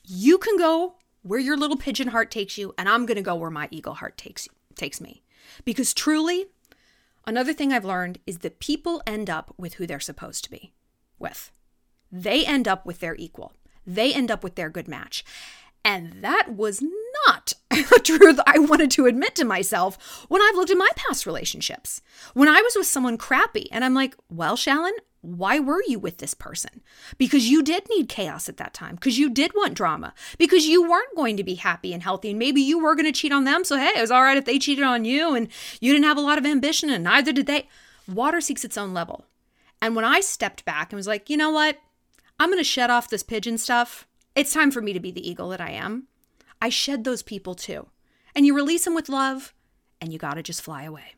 you 0.05 0.37
can 0.39 0.59
go 0.59 0.97
where 1.23 1.41
your 1.41 1.57
little 1.57 1.77
pigeon 1.77 2.09
heart 2.09 2.31
takes 2.31 2.59
you, 2.59 2.75
and 2.77 2.89
I'm 2.89 3.07
going 3.07 3.17
to 3.17 3.23
go 3.23 3.35
where 3.35 3.51
my 3.51 3.69
eagle 3.71 3.95
heart 3.95 4.17
takes 4.17 4.49
takes 4.75 5.01
me. 5.01 5.23
Because 5.65 5.93
truly, 5.93 6.47
another 7.27 7.53
thing 7.53 7.73
I've 7.73 7.85
learned 7.85 8.19
is 8.27 8.39
that 8.39 8.61
people 8.61 9.03
end 9.07 9.29
up 9.29 9.55
with 9.57 9.75
who 9.75 9.87
they're 9.87 10.01
supposed 10.01 10.45
to 10.45 10.51
be 10.51 10.73
with. 11.19 11.53
They 12.13 12.45
end 12.47 12.69
up 12.69 12.87
with 12.87 13.01
their 13.01 13.17
equal. 13.17 13.53
They 13.87 14.13
end 14.13 14.31
up 14.31 14.45
with 14.45 14.55
their 14.55 14.71
good 14.71 14.89
match. 14.89 15.25
And 15.89 16.13
that 16.21 16.51
was 16.55 16.83
not 17.27 17.55
a 17.71 17.99
truth 18.01 18.39
I 18.47 18.59
wanted 18.59 18.91
to 18.91 19.07
admit 19.07 19.35
to 19.37 19.45
myself 19.47 20.27
when 20.29 20.43
I've 20.43 20.55
looked 20.55 20.71
at 20.71 20.77
my 20.77 20.91
past 20.97 21.25
relationships. 21.25 22.03
When 22.35 22.47
I 22.47 22.61
was 22.61 22.75
with 22.77 22.87
someone 22.87 23.17
crappy, 23.17 23.73
and 23.73 23.83
I'm 23.83 23.95
like, 23.95 24.15
well, 24.29 24.55
Shallon, 24.55 24.93
why 25.23 25.59
were 25.59 25.83
you 25.89 25.99
with 25.99 26.19
this 26.19 26.35
person? 26.35 26.83
Because 27.17 27.49
you 27.49 27.63
did 27.63 27.89
need 27.89 28.11
chaos 28.11 28.51
at 28.51 28.59
that 28.59 28.75
time, 28.75 28.97
because 28.97 29.19
you 29.19 29.31
did 29.31 29.53
want 29.55 29.73
drama, 29.73 30.13
because 30.37 30.67
you 30.67 30.87
weren't 30.87 31.17
going 31.17 31.39
to 31.39 31.43
be 31.43 31.55
happy 31.55 31.95
and 31.95 32.03
healthy, 32.03 32.31
and 32.31 32.39
maybe 32.39 32.61
you 32.61 32.79
were 32.79 32.95
going 32.95 33.11
to 33.11 33.19
cheat 33.19 33.33
on 33.33 33.45
them. 33.45 33.65
So, 33.65 33.79
hey, 33.79 33.93
it 33.97 34.01
was 34.03 34.11
all 34.11 34.23
right 34.23 34.37
if 34.37 34.45
they 34.45 34.59
cheated 34.59 34.85
on 34.85 35.07
you 35.07 35.35
and 35.35 35.49
you 35.81 35.91
didn't 35.91 36.05
have 36.05 36.19
a 36.19 36.21
lot 36.21 36.37
of 36.37 36.45
ambition, 36.45 36.91
and 36.91 37.05
neither 37.05 37.33
did 37.33 37.47
they. 37.47 37.67
Water 38.07 38.43
seeks 38.43 38.63
its 38.63 38.77
own 38.77 38.93
level. 38.93 39.25
And 39.81 39.97
when 39.97 40.05
I 40.05 40.21
stepped 40.21 40.67
back 40.67 40.93
and 40.93 40.99
was 40.99 41.07
like, 41.07 41.31
you 41.31 41.39
know 41.39 41.51
what? 41.51 41.79
I'm 42.39 42.51
going 42.51 42.61
to 42.61 42.65
shut 42.65 42.91
off 42.91 43.09
this 43.09 43.23
pigeon 43.23 43.57
stuff. 43.57 44.07
It's 44.39 44.53
time 44.53 44.71
for 44.71 44.81
me 44.81 44.93
to 44.93 45.01
be 45.01 45.11
the 45.11 45.29
eagle 45.29 45.49
that 45.49 45.61
I 45.61 45.71
am. 45.71 46.07
I 46.63 46.69
shed 46.69 47.03
those 47.03 47.25
people 47.25 47.57
too. 47.57 47.89
And 48.37 48.47
you 48.47 48.55
release 48.55 48.85
them 48.85 48.95
with 48.95 49.09
love, 49.09 49.53
and 50.01 50.13
you 50.13 50.19
gotta 50.21 50.45
just 50.45 50.63
fly 50.63 50.85
away. 50.85 51.15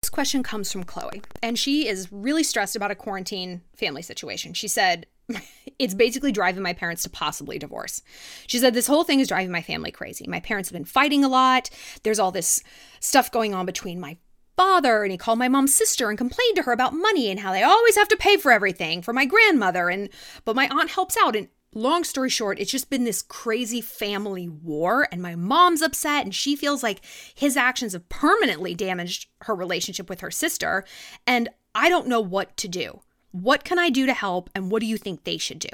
This 0.00 0.10
question 0.10 0.44
comes 0.44 0.70
from 0.70 0.84
Chloe, 0.84 1.22
and 1.42 1.58
she 1.58 1.88
is 1.88 2.12
really 2.12 2.44
stressed 2.44 2.76
about 2.76 2.92
a 2.92 2.94
quarantine 2.94 3.62
family 3.74 4.00
situation. 4.00 4.54
She 4.54 4.68
said, 4.68 5.08
It's 5.80 5.94
basically 5.94 6.30
driving 6.30 6.62
my 6.62 6.72
parents 6.72 7.02
to 7.02 7.10
possibly 7.10 7.58
divorce. 7.58 8.02
She 8.46 8.60
said, 8.60 8.72
This 8.72 8.86
whole 8.86 9.02
thing 9.02 9.18
is 9.18 9.26
driving 9.26 9.50
my 9.50 9.62
family 9.62 9.90
crazy. 9.90 10.26
My 10.28 10.38
parents 10.38 10.68
have 10.68 10.74
been 10.74 10.84
fighting 10.84 11.24
a 11.24 11.28
lot. 11.28 11.68
There's 12.04 12.20
all 12.20 12.30
this 12.30 12.62
stuff 13.00 13.32
going 13.32 13.54
on 13.54 13.66
between 13.66 13.98
my 13.98 14.18
father 14.60 15.02
and 15.02 15.10
he 15.12 15.18
called 15.18 15.38
my 15.38 15.48
mom's 15.48 15.74
sister 15.74 16.08
and 16.08 16.18
complained 16.18 16.56
to 16.56 16.62
her 16.62 16.72
about 16.72 16.92
money 16.92 17.30
and 17.30 17.40
how 17.40 17.52
they 17.52 17.62
always 17.62 17.96
have 17.96 18.08
to 18.08 18.16
pay 18.16 18.36
for 18.36 18.52
everything 18.52 19.00
for 19.00 19.12
my 19.12 19.24
grandmother 19.24 19.88
and 19.88 20.08
but 20.44 20.56
my 20.56 20.68
aunt 20.68 20.90
helps 20.90 21.16
out 21.22 21.34
and 21.34 21.48
long 21.72 22.02
story 22.02 22.28
short 22.28 22.58
it's 22.58 22.70
just 22.70 22.90
been 22.90 23.04
this 23.04 23.22
crazy 23.22 23.80
family 23.80 24.48
war 24.48 25.08
and 25.12 25.22
my 25.22 25.34
mom's 25.34 25.80
upset 25.82 26.24
and 26.24 26.34
she 26.34 26.56
feels 26.56 26.82
like 26.82 27.00
his 27.34 27.56
actions 27.56 27.92
have 27.92 28.08
permanently 28.08 28.74
damaged 28.74 29.28
her 29.42 29.54
relationship 29.54 30.08
with 30.10 30.20
her 30.20 30.30
sister 30.30 30.84
and 31.26 31.48
I 31.74 31.88
don't 31.88 32.08
know 32.08 32.20
what 32.20 32.56
to 32.58 32.68
do. 32.68 33.00
What 33.32 33.64
can 33.64 33.78
I 33.78 33.90
do 33.90 34.06
to 34.06 34.14
help 34.14 34.50
and 34.54 34.70
what 34.70 34.80
do 34.80 34.86
you 34.86 34.96
think 34.96 35.22
they 35.24 35.38
should 35.38 35.60
do? 35.60 35.68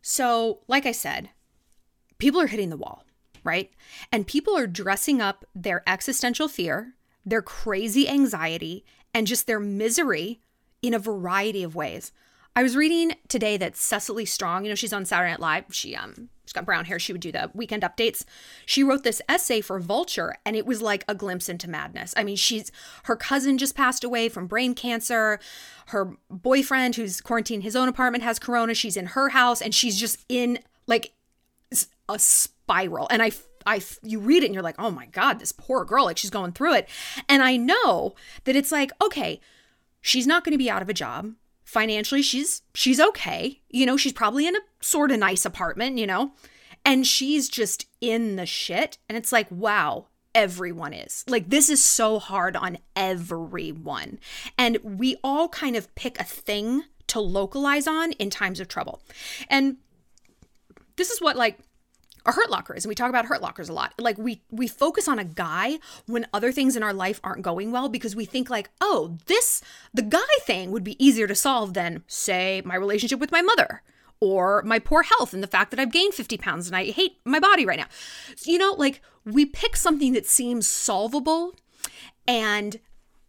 So, 0.00 0.60
like 0.68 0.86
I 0.86 0.92
said, 0.92 1.30
people 2.18 2.40
are 2.40 2.46
hitting 2.46 2.70
the 2.70 2.76
wall. 2.76 3.04
right? 3.44 3.70
And 4.12 4.26
people 4.26 4.56
are 4.56 4.68
dressing 4.68 5.20
up 5.20 5.44
their 5.54 5.82
existential 5.86 6.46
fear, 6.46 6.94
their 7.24 7.42
crazy 7.42 8.08
anxiety, 8.08 8.84
and 9.14 9.26
just 9.26 9.46
their 9.46 9.60
misery 9.60 10.40
in 10.80 10.94
a 10.94 10.98
variety 10.98 11.62
of 11.62 11.74
ways. 11.74 12.12
I 12.54 12.62
was 12.62 12.76
reading 12.76 13.14
today 13.28 13.56
that 13.56 13.76
Cecily 13.76 14.26
Strong, 14.26 14.64
you 14.64 14.70
know, 14.70 14.74
she's 14.74 14.92
on 14.92 15.06
Saturday 15.06 15.30
Night 15.30 15.40
Live. 15.40 15.64
She 15.70 15.96
um 15.96 16.28
she's 16.44 16.52
got 16.52 16.66
brown 16.66 16.84
hair. 16.84 16.98
She 16.98 17.12
would 17.12 17.22
do 17.22 17.32
the 17.32 17.50
weekend 17.54 17.82
updates. 17.82 18.24
She 18.66 18.82
wrote 18.82 19.04
this 19.04 19.22
essay 19.26 19.62
for 19.62 19.80
Vulture, 19.80 20.36
and 20.44 20.54
it 20.54 20.66
was 20.66 20.82
like 20.82 21.04
a 21.08 21.14
glimpse 21.14 21.48
into 21.48 21.70
madness. 21.70 22.12
I 22.14 22.24
mean, 22.24 22.36
she's 22.36 22.70
her 23.04 23.16
cousin 23.16 23.56
just 23.56 23.74
passed 23.74 24.04
away 24.04 24.28
from 24.28 24.46
brain 24.46 24.74
cancer. 24.74 25.40
Her 25.86 26.16
boyfriend, 26.28 26.96
who's 26.96 27.22
quarantined 27.22 27.62
his 27.62 27.76
own 27.76 27.88
apartment, 27.88 28.22
has 28.22 28.38
corona. 28.38 28.74
She's 28.74 28.98
in 28.98 29.06
her 29.06 29.30
house, 29.30 29.62
and 29.62 29.74
she's 29.74 29.98
just 29.98 30.22
in 30.28 30.58
like 30.86 31.14
a 32.08 32.18
spiral. 32.18 33.06
And 33.10 33.22
I 33.22 33.30
I 33.66 33.82
you 34.02 34.20
read 34.20 34.42
it 34.42 34.46
and 34.46 34.54
you're 34.54 34.62
like, 34.62 34.78
"Oh 34.78 34.90
my 34.90 35.06
god, 35.06 35.38
this 35.38 35.52
poor 35.52 35.84
girl, 35.84 36.04
like 36.04 36.18
she's 36.18 36.30
going 36.30 36.52
through 36.52 36.74
it." 36.74 36.88
And 37.28 37.42
I 37.42 37.56
know 37.56 38.14
that 38.44 38.56
it's 38.56 38.72
like, 38.72 38.92
okay, 39.02 39.40
she's 40.00 40.26
not 40.26 40.44
going 40.44 40.52
to 40.52 40.58
be 40.58 40.70
out 40.70 40.82
of 40.82 40.88
a 40.88 40.94
job. 40.94 41.32
Financially 41.64 42.22
she's 42.22 42.62
she's 42.74 43.00
okay. 43.00 43.60
You 43.70 43.86
know 43.86 43.96
she's 43.96 44.12
probably 44.12 44.46
in 44.46 44.56
a 44.56 44.60
sort 44.80 45.10
of 45.10 45.18
nice 45.18 45.44
apartment 45.44 45.98
you 45.98 46.06
know? 46.06 46.32
And 46.84 47.06
she's 47.06 47.48
just 47.48 47.86
in 48.00 48.36
the 48.36 48.46
shit. 48.46 48.98
And 49.08 49.16
it's 49.16 49.32
like 49.32 49.46
wow 49.50 50.08
everyone 50.34 50.92
is. 50.92 51.24
Like 51.28 51.48
this 51.48 51.68
is 51.70 51.82
so 51.82 52.18
hard 52.18 52.56
on 52.56 52.78
everyone. 52.96 54.18
And 54.58 54.78
we 54.82 55.16
all 55.22 55.48
kind 55.48 55.76
of 55.76 55.94
pick 55.94 56.18
a 56.20 56.24
thing 56.24 56.84
to 57.08 57.20
localize 57.20 57.86
on 57.86 58.12
in 58.12 58.30
times 58.30 58.60
of 58.60 58.68
trouble. 58.68 59.02
And 59.48 59.76
this 60.96 61.10
is 61.10 61.20
what 61.20 61.36
like 61.36 61.58
are 62.24 62.32
hurt 62.32 62.50
lockers 62.50 62.84
and 62.84 62.88
we 62.88 62.94
talk 62.94 63.08
about 63.08 63.26
hurt 63.26 63.42
lockers 63.42 63.68
a 63.68 63.72
lot 63.72 63.92
like 63.98 64.18
we 64.18 64.42
we 64.50 64.68
focus 64.68 65.08
on 65.08 65.18
a 65.18 65.24
guy 65.24 65.78
when 66.06 66.26
other 66.32 66.52
things 66.52 66.76
in 66.76 66.82
our 66.82 66.92
life 66.92 67.20
aren't 67.24 67.42
going 67.42 67.72
well 67.72 67.88
because 67.88 68.14
we 68.14 68.24
think 68.24 68.48
like 68.48 68.70
oh 68.80 69.16
this 69.26 69.62
the 69.92 70.02
guy 70.02 70.20
thing 70.42 70.70
would 70.70 70.84
be 70.84 71.02
easier 71.04 71.26
to 71.26 71.34
solve 71.34 71.74
than 71.74 72.02
say 72.06 72.62
my 72.64 72.74
relationship 72.74 73.18
with 73.18 73.32
my 73.32 73.42
mother 73.42 73.82
or 74.22 74.62
my 74.62 74.78
poor 74.78 75.02
health 75.02 75.34
and 75.34 75.42
the 75.42 75.48
fact 75.48 75.72
that 75.72 75.80
I've 75.80 75.90
gained 75.90 76.14
50 76.14 76.36
pounds 76.36 76.68
and 76.68 76.76
I 76.76 76.92
hate 76.92 77.16
my 77.24 77.40
body 77.40 77.66
right 77.66 77.76
now. 77.76 77.88
You 78.44 78.56
know, 78.56 78.72
like 78.78 79.02
we 79.24 79.44
pick 79.44 79.74
something 79.74 80.12
that 80.12 80.26
seems 80.26 80.64
solvable. 80.64 81.56
And 82.28 82.78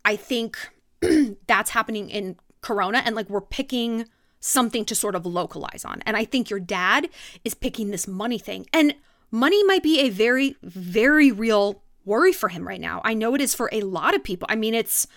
I 0.05 0.15
think 0.15 0.55
that's 1.47 1.71
happening 1.71 2.11
in 2.11 2.35
Corona. 2.61 3.01
And 3.03 3.15
like 3.15 3.27
we're 3.27 3.41
picking 3.41 4.05
something 4.43 4.83
to 4.83 4.93
sort 4.93 5.15
of 5.15 5.25
localize 5.25 5.85
on. 5.85 6.03
And 6.05 6.17
I 6.17 6.25
think 6.25 6.49
your 6.49 6.59
dad 6.59 7.09
is 7.45 7.53
picking 7.53 7.91
this 7.91 8.07
money 8.07 8.37
thing. 8.37 8.67
And 8.73 8.93
money 9.31 9.63
might 9.63 9.81
be 9.81 10.01
a 10.01 10.09
very, 10.09 10.57
very 10.61 11.31
real 11.31 11.81
worry 12.03 12.33
for 12.33 12.49
him 12.49 12.67
right 12.67 12.81
now. 12.81 13.01
I 13.05 13.13
know 13.13 13.33
it 13.35 13.41
is 13.41 13.55
for 13.55 13.69
a 13.71 13.81
lot 13.81 14.13
of 14.13 14.23
people. 14.23 14.45
I 14.51 14.57
mean, 14.57 14.73
it's, 14.73 15.07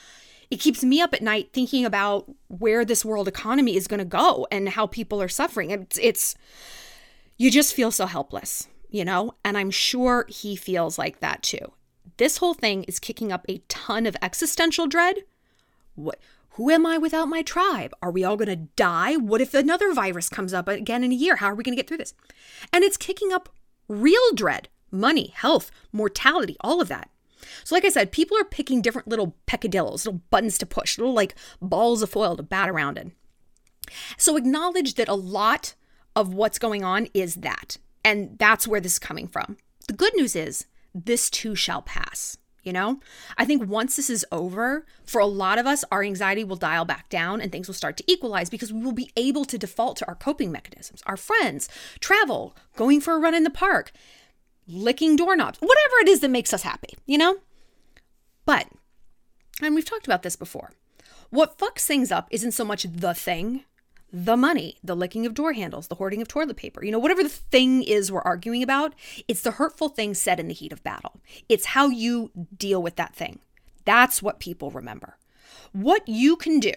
it 0.49 0.61
keeps 0.61 0.85
me 0.85 1.00
up 1.00 1.12
at 1.12 1.23
night 1.23 1.50
thinking 1.52 1.85
about 1.85 2.33
where 2.47 2.85
this 2.85 3.04
world 3.04 3.26
economy 3.26 3.76
is 3.76 3.88
going 3.88 3.99
to 3.99 4.04
go 4.04 4.47
and 4.52 4.68
how 4.68 4.87
people 4.87 5.21
are 5.21 5.28
suffering. 5.28 5.73
It's, 5.73 5.99
it's, 6.00 6.37
you 7.37 7.50
just 7.50 7.75
feel 7.75 7.90
so 7.90 8.06
helpless, 8.06 8.68
you 8.90 9.04
know? 9.04 9.35
And 9.45 9.59
I'm 9.59 9.73
sure 9.73 10.26
he 10.28 10.54
feels 10.54 10.99
like 10.99 11.18
that 11.18 11.42
too. 11.42 11.73
This 12.16 12.37
whole 12.37 12.54
thing 12.54 12.85
is 12.85 13.00
kicking 13.00 13.33
up 13.33 13.45
a 13.49 13.59
ton 13.66 14.06
of 14.06 14.16
existential 14.23 14.87
dread. 14.87 15.16
What, 15.97 16.21
who 16.56 16.70
am 16.70 16.86
I 16.86 16.96
without 16.96 17.28
my 17.28 17.42
tribe? 17.42 17.92
Are 18.00 18.10
we 18.10 18.25
all 18.25 18.36
going 18.36 18.48
to 18.48 18.56
die? 18.56 19.16
What 19.16 19.42
if 19.42 19.52
another 19.52 19.92
virus 19.92 20.30
comes 20.30 20.54
up 20.54 20.68
again 20.68 21.04
in 21.04 21.12
a 21.12 21.14
year? 21.14 21.36
How 21.36 21.48
are 21.48 21.54
we 21.54 21.62
going 21.62 21.76
to 21.76 21.80
get 21.80 21.86
through 21.86 21.98
this? 21.98 22.14
And 22.72 22.82
it's 22.82 22.96
kicking 22.96 23.30
up 23.30 23.50
real 23.88 24.32
dread 24.34 24.68
money, 24.90 25.32
health, 25.34 25.70
mortality, 25.92 26.56
all 26.60 26.80
of 26.80 26.88
that. 26.88 27.10
So, 27.62 27.75
like 27.75 27.84
I 27.84 27.90
said, 27.90 28.10
people 28.10 28.38
are 28.38 28.44
picking 28.44 28.80
different 28.80 29.06
little 29.06 29.36
peccadillos, 29.44 30.06
little 30.06 30.22
buttons 30.30 30.56
to 30.58 30.66
push, 30.66 30.96
little 30.96 31.12
like 31.12 31.34
balls 31.60 32.00
of 32.00 32.08
foil 32.08 32.36
to 32.36 32.42
bat 32.42 32.70
around 32.70 32.96
in. 32.96 33.12
So, 34.16 34.36
acknowledge 34.36 34.94
that 34.94 35.08
a 35.08 35.14
lot 35.14 35.75
of 36.14 36.32
what's 36.32 36.58
going 36.58 36.84
on 36.84 37.08
is 37.12 37.36
that. 37.36 37.76
And 38.02 38.38
that's 38.38 38.66
where 38.66 38.80
this 38.80 38.94
is 38.94 38.98
coming 38.98 39.28
from. 39.28 39.58
The 39.88 39.92
good 39.92 40.14
news 40.16 40.34
is 40.34 40.66
this 40.94 41.28
too 41.28 41.54
shall 41.54 41.82
pass. 41.82 42.38
You 42.66 42.73
know, 42.73 42.99
I 43.38 43.44
think 43.44 43.68
once 43.68 43.94
this 43.94 44.11
is 44.11 44.26
over, 44.32 44.85
for 45.04 45.20
a 45.20 45.26
lot 45.26 45.61
of 45.61 45.68
us, 45.68 45.85
our 45.92 46.02
anxiety 46.02 46.42
will 46.42 46.56
dial 46.56 46.85
back 46.85 47.08
down 47.08 47.40
and 47.40 47.52
things 47.52 47.68
will 47.68 47.75
start 47.75 47.96
to 47.99 48.04
equalize 48.08 48.50
because 48.50 48.73
we 48.73 48.82
will 48.82 48.90
be 48.90 49.12
able 49.16 49.44
to 49.44 49.56
default 49.56 49.99
to 49.99 50.08
our 50.08 50.16
coping 50.16 50.50
mechanisms, 50.50 51.00
our 51.06 51.16
friends, 51.16 51.68
travel, 52.00 52.56
going 52.75 53.00
for 53.00 53.14
a 53.14 53.20
run 53.20 53.37
in 53.37 53.44
the 53.44 53.50
park, 53.50 53.92
licking 54.66 55.14
doorknobs, 55.14 55.61
whatever 55.61 55.94
it 56.02 56.08
is 56.08 56.18
that 56.18 56.28
makes 56.28 56.52
us 56.52 56.62
happy, 56.62 56.99
you 57.06 57.16
know? 57.16 57.37
But, 58.44 58.66
and 59.62 59.76
we've 59.76 59.85
talked 59.85 60.08
about 60.08 60.25
this 60.25 60.35
before, 60.35 60.73
what 61.30 61.58
fucks 61.58 61.87
things 61.87 62.11
up 62.11 62.26
isn't 62.32 62.50
so 62.50 62.64
much 62.64 62.82
the 62.82 63.14
thing 63.14 63.62
the 64.12 64.36
money, 64.36 64.78
the 64.82 64.96
licking 64.96 65.26
of 65.26 65.34
door 65.34 65.52
handles, 65.52 65.88
the 65.88 65.96
hoarding 65.96 66.22
of 66.22 66.28
toilet 66.28 66.56
paper, 66.56 66.84
you 66.84 66.92
know, 66.92 66.98
whatever 66.98 67.22
the 67.22 67.28
thing 67.28 67.82
is 67.82 68.10
we're 68.10 68.20
arguing 68.22 68.62
about, 68.62 68.94
it's 69.26 69.42
the 69.42 69.52
hurtful 69.52 69.88
thing 69.88 70.14
said 70.14 70.38
in 70.38 70.48
the 70.48 70.54
heat 70.54 70.72
of 70.72 70.82
battle. 70.84 71.20
It's 71.48 71.66
how 71.66 71.88
you 71.88 72.30
deal 72.56 72.82
with 72.82 72.96
that 72.96 73.14
thing. 73.14 73.40
That's 73.84 74.22
what 74.22 74.40
people 74.40 74.70
remember. 74.70 75.16
What 75.72 76.08
you 76.08 76.36
can 76.36 76.60
do 76.60 76.72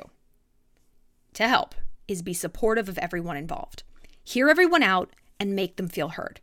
to 1.33 1.48
help 1.48 1.75
is 2.07 2.21
be 2.21 2.33
supportive 2.33 2.89
of 2.89 2.98
everyone 2.98 3.38
involved. 3.38 3.83
Hear 4.24 4.50
everyone 4.50 4.83
out 4.83 5.13
and 5.39 5.55
make 5.55 5.77
them 5.77 5.88
feel 5.88 6.09
heard. 6.09 6.41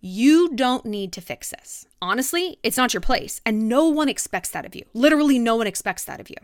You 0.00 0.54
don't 0.54 0.84
need 0.84 1.12
to 1.14 1.20
fix 1.20 1.50
this. 1.50 1.86
Honestly, 2.00 2.58
it's 2.62 2.76
not 2.76 2.94
your 2.94 3.00
place, 3.00 3.40
and 3.44 3.68
no 3.68 3.88
one 3.88 4.08
expects 4.08 4.50
that 4.50 4.64
of 4.64 4.74
you. 4.74 4.84
Literally, 4.94 5.38
no 5.38 5.56
one 5.56 5.66
expects 5.66 6.04
that 6.04 6.20
of 6.20 6.30
you. 6.30 6.36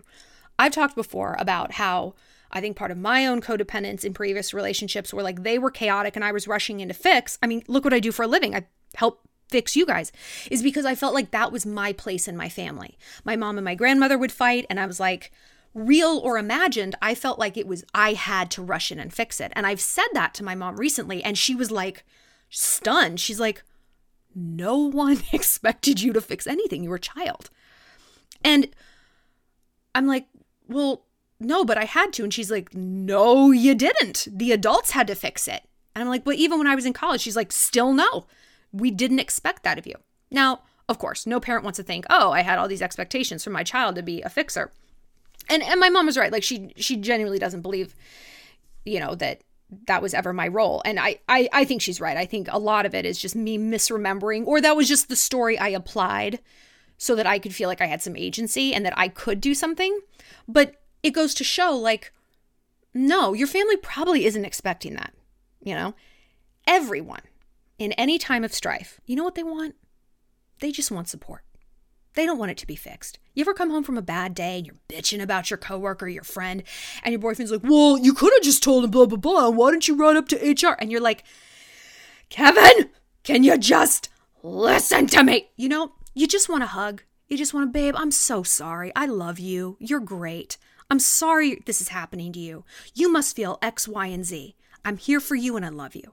I've 0.58 0.72
talked 0.72 0.96
before 0.96 1.36
about 1.38 1.72
how 1.72 2.14
I 2.50 2.60
think 2.60 2.76
part 2.76 2.90
of 2.90 2.98
my 2.98 3.26
own 3.26 3.40
codependence 3.40 4.04
in 4.04 4.14
previous 4.14 4.54
relationships 4.54 5.12
were 5.12 5.22
like 5.22 5.42
they 5.42 5.58
were 5.58 5.70
chaotic 5.70 6.16
and 6.16 6.24
I 6.24 6.32
was 6.32 6.48
rushing 6.48 6.80
in 6.80 6.88
to 6.88 6.94
fix. 6.94 7.38
I 7.42 7.46
mean, 7.46 7.62
look 7.68 7.84
what 7.84 7.94
I 7.94 8.00
do 8.00 8.12
for 8.12 8.22
a 8.22 8.28
living. 8.28 8.54
I 8.54 8.66
help 8.94 9.20
fix 9.48 9.76
you 9.76 9.86
guys 9.86 10.10
is 10.50 10.62
because 10.62 10.84
I 10.84 10.94
felt 10.94 11.14
like 11.14 11.30
that 11.30 11.52
was 11.52 11.66
my 11.66 11.92
place 11.92 12.26
in 12.26 12.36
my 12.36 12.48
family. 12.48 12.98
My 13.24 13.36
mom 13.36 13.58
and 13.58 13.64
my 13.64 13.74
grandmother 13.74 14.18
would 14.18 14.32
fight 14.32 14.66
and 14.70 14.80
I 14.80 14.86
was 14.86 14.98
like 14.98 15.32
real 15.74 16.20
or 16.22 16.38
imagined, 16.38 16.94
I 17.02 17.14
felt 17.14 17.38
like 17.38 17.56
it 17.56 17.66
was 17.66 17.84
I 17.94 18.14
had 18.14 18.50
to 18.52 18.62
rush 18.62 18.92
in 18.92 18.98
and 19.00 19.12
fix 19.12 19.40
it. 19.40 19.52
And 19.54 19.66
I've 19.66 19.80
said 19.80 20.06
that 20.12 20.34
to 20.34 20.44
my 20.44 20.54
mom 20.54 20.76
recently 20.76 21.22
and 21.22 21.36
she 21.36 21.54
was 21.54 21.70
like 21.70 22.04
stunned. 22.48 23.20
She's 23.20 23.40
like 23.40 23.62
no 24.34 24.76
one 24.76 25.22
expected 25.32 26.00
you 26.00 26.12
to 26.12 26.20
fix 26.20 26.46
anything. 26.46 26.82
You 26.82 26.90
were 26.90 26.96
a 26.96 27.00
child. 27.00 27.50
And 28.42 28.68
I'm 29.94 30.06
like, 30.06 30.26
well, 30.68 31.04
no, 31.40 31.64
but 31.64 31.78
I 31.78 31.84
had 31.84 32.12
to. 32.14 32.22
And 32.22 32.32
she's 32.32 32.50
like, 32.50 32.74
no, 32.74 33.50
you 33.50 33.74
didn't. 33.74 34.28
The 34.30 34.52
adults 34.52 34.90
had 34.90 35.06
to 35.08 35.14
fix 35.14 35.48
it. 35.48 35.62
And 35.94 36.02
I'm 36.02 36.08
like, 36.08 36.24
but 36.24 36.36
even 36.36 36.58
when 36.58 36.66
I 36.66 36.74
was 36.74 36.86
in 36.86 36.92
college, 36.92 37.20
she's 37.20 37.36
like, 37.36 37.52
still 37.52 37.92
no. 37.92 38.26
We 38.72 38.90
didn't 38.90 39.20
expect 39.20 39.62
that 39.62 39.78
of 39.78 39.86
you. 39.86 39.94
Now, 40.30 40.62
of 40.88 40.98
course, 40.98 41.26
no 41.26 41.40
parent 41.40 41.64
wants 41.64 41.76
to 41.76 41.82
think, 41.82 42.04
oh, 42.10 42.32
I 42.32 42.42
had 42.42 42.58
all 42.58 42.68
these 42.68 42.82
expectations 42.82 43.44
for 43.44 43.50
my 43.50 43.62
child 43.62 43.94
to 43.96 44.02
be 44.02 44.20
a 44.22 44.28
fixer. 44.28 44.72
And 45.48 45.62
and 45.62 45.78
my 45.78 45.90
mom 45.90 46.06
was 46.06 46.16
right. 46.16 46.32
Like 46.32 46.42
she 46.42 46.72
she 46.76 46.96
genuinely 46.96 47.38
doesn't 47.38 47.62
believe, 47.62 47.94
you 48.84 48.98
know, 48.98 49.14
that 49.16 49.42
that 49.86 50.02
was 50.02 50.14
ever 50.14 50.32
my 50.32 50.48
role. 50.48 50.82
And 50.84 50.98
I, 50.98 51.20
I 51.28 51.48
I 51.52 51.64
think 51.64 51.82
she's 51.82 52.00
right. 52.00 52.16
I 52.16 52.26
think 52.26 52.48
a 52.50 52.58
lot 52.58 52.86
of 52.86 52.94
it 52.94 53.04
is 53.04 53.18
just 53.18 53.36
me 53.36 53.58
misremembering, 53.58 54.46
or 54.46 54.60
that 54.60 54.76
was 54.76 54.88
just 54.88 55.08
the 55.08 55.16
story 55.16 55.58
I 55.58 55.68
applied 55.68 56.40
so 56.96 57.14
that 57.14 57.26
I 57.26 57.38
could 57.38 57.54
feel 57.54 57.68
like 57.68 57.80
I 57.80 57.86
had 57.86 58.02
some 58.02 58.16
agency 58.16 58.72
and 58.74 58.84
that 58.86 58.96
I 58.96 59.08
could 59.08 59.40
do 59.40 59.54
something. 59.54 59.98
But 60.48 60.80
it 61.04 61.12
goes 61.12 61.34
to 61.34 61.44
show 61.44 61.76
like, 61.76 62.12
no, 62.94 63.34
your 63.34 63.46
family 63.46 63.76
probably 63.76 64.24
isn't 64.24 64.44
expecting 64.44 64.94
that. 64.94 65.12
You 65.62 65.74
know, 65.74 65.94
everyone 66.66 67.20
in 67.78 67.92
any 67.92 68.18
time 68.18 68.42
of 68.42 68.54
strife, 68.54 69.00
you 69.06 69.14
know 69.14 69.22
what 69.22 69.34
they 69.34 69.42
want? 69.42 69.76
They 70.60 70.72
just 70.72 70.90
want 70.90 71.08
support. 71.08 71.42
They 72.14 72.26
don't 72.26 72.38
want 72.38 72.52
it 72.52 72.58
to 72.58 72.66
be 72.66 72.76
fixed. 72.76 73.18
You 73.34 73.42
ever 73.42 73.54
come 73.54 73.70
home 73.70 73.82
from 73.82 73.98
a 73.98 74.02
bad 74.02 74.34
day 74.34 74.58
and 74.58 74.66
you're 74.66 74.76
bitching 74.88 75.20
about 75.20 75.50
your 75.50 75.58
coworker, 75.58 76.08
your 76.08 76.22
friend, 76.22 76.62
and 77.02 77.12
your 77.12 77.18
boyfriend's 77.18 77.50
like, 77.52 77.64
well, 77.64 77.98
you 77.98 78.14
could 78.14 78.32
have 78.32 78.42
just 78.42 78.62
told 78.62 78.84
him 78.84 78.90
blah, 78.90 79.06
blah, 79.06 79.18
blah. 79.18 79.48
Why 79.50 79.72
don't 79.72 79.86
you 79.86 79.96
run 79.96 80.16
up 80.16 80.28
to 80.28 80.36
HR? 80.36 80.76
And 80.78 80.90
you're 80.92 81.00
like, 81.00 81.24
Kevin, 82.30 82.90
can 83.24 83.42
you 83.42 83.58
just 83.58 84.08
listen 84.42 85.08
to 85.08 85.24
me? 85.24 85.50
You 85.56 85.68
know, 85.68 85.92
you 86.14 86.26
just 86.28 86.48
want 86.48 86.62
a 86.62 86.68
hug. 86.68 87.02
You 87.28 87.36
just 87.36 87.52
want 87.52 87.66
to, 87.66 87.78
babe, 87.78 87.94
I'm 87.96 88.12
so 88.12 88.42
sorry. 88.44 88.92
I 88.94 89.06
love 89.06 89.40
you. 89.40 89.76
You're 89.80 90.00
great. 90.00 90.56
I'm 90.90 90.98
sorry 90.98 91.62
this 91.66 91.80
is 91.80 91.88
happening 91.88 92.32
to 92.32 92.38
you. 92.38 92.64
You 92.94 93.10
must 93.10 93.34
feel 93.34 93.58
X, 93.62 93.88
Y, 93.88 94.06
and 94.06 94.24
Z. 94.24 94.54
I'm 94.84 94.96
here 94.96 95.20
for 95.20 95.34
you 95.34 95.56
and 95.56 95.64
I 95.64 95.70
love 95.70 95.94
you. 95.94 96.12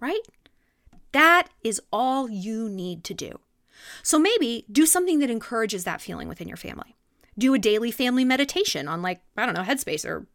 Right? 0.00 0.20
That 1.12 1.48
is 1.62 1.80
all 1.92 2.28
you 2.28 2.68
need 2.68 3.04
to 3.04 3.14
do. 3.14 3.38
So 4.02 4.18
maybe 4.18 4.64
do 4.70 4.86
something 4.86 5.18
that 5.20 5.30
encourages 5.30 5.84
that 5.84 6.00
feeling 6.00 6.28
within 6.28 6.48
your 6.48 6.56
family. 6.56 6.96
Do 7.38 7.54
a 7.54 7.58
daily 7.58 7.90
family 7.90 8.24
meditation 8.24 8.88
on, 8.88 9.02
like, 9.02 9.22
I 9.36 9.46
don't 9.46 9.54
know, 9.54 9.62
Headspace 9.62 10.04
or 10.04 10.26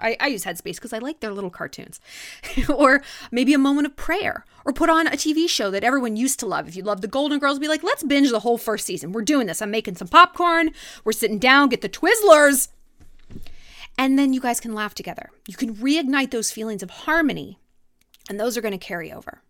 I, 0.00 0.16
I 0.20 0.26
use 0.28 0.44
Headspace 0.44 0.76
because 0.76 0.92
I 0.92 0.98
like 0.98 1.20
their 1.20 1.32
little 1.32 1.50
cartoons. 1.50 2.00
or 2.68 3.02
maybe 3.30 3.54
a 3.54 3.58
moment 3.58 3.86
of 3.86 3.96
prayer, 3.96 4.44
Or 4.64 4.72
put 4.72 4.90
on 4.90 5.06
a 5.06 5.12
TV 5.12 5.48
show 5.48 5.70
that 5.70 5.84
everyone 5.84 6.16
used 6.16 6.40
to 6.40 6.46
love. 6.46 6.68
If 6.68 6.76
you 6.76 6.82
love 6.82 7.00
the 7.00 7.08
Golden 7.08 7.38
Girls, 7.38 7.58
be 7.58 7.68
like, 7.68 7.82
let's 7.82 8.02
binge 8.02 8.30
the 8.30 8.40
whole 8.40 8.58
first 8.58 8.86
season. 8.86 9.12
We're 9.12 9.22
doing 9.22 9.46
this. 9.46 9.62
I'm 9.62 9.70
making 9.70 9.96
some 9.96 10.08
popcorn. 10.08 10.70
We're 11.04 11.12
sitting 11.12 11.38
down, 11.38 11.68
get 11.68 11.82
the 11.82 11.88
Twizzlers. 11.88 12.68
And 13.98 14.18
then 14.18 14.32
you 14.32 14.40
guys 14.40 14.60
can 14.60 14.74
laugh 14.74 14.94
together. 14.94 15.30
You 15.48 15.54
can 15.54 15.74
reignite 15.76 16.30
those 16.30 16.50
feelings 16.50 16.82
of 16.82 16.90
harmony, 16.90 17.58
and 18.28 18.38
those 18.38 18.56
are 18.56 18.60
going 18.60 18.72
to 18.72 18.78
carry 18.78 19.10
over. 19.10 19.42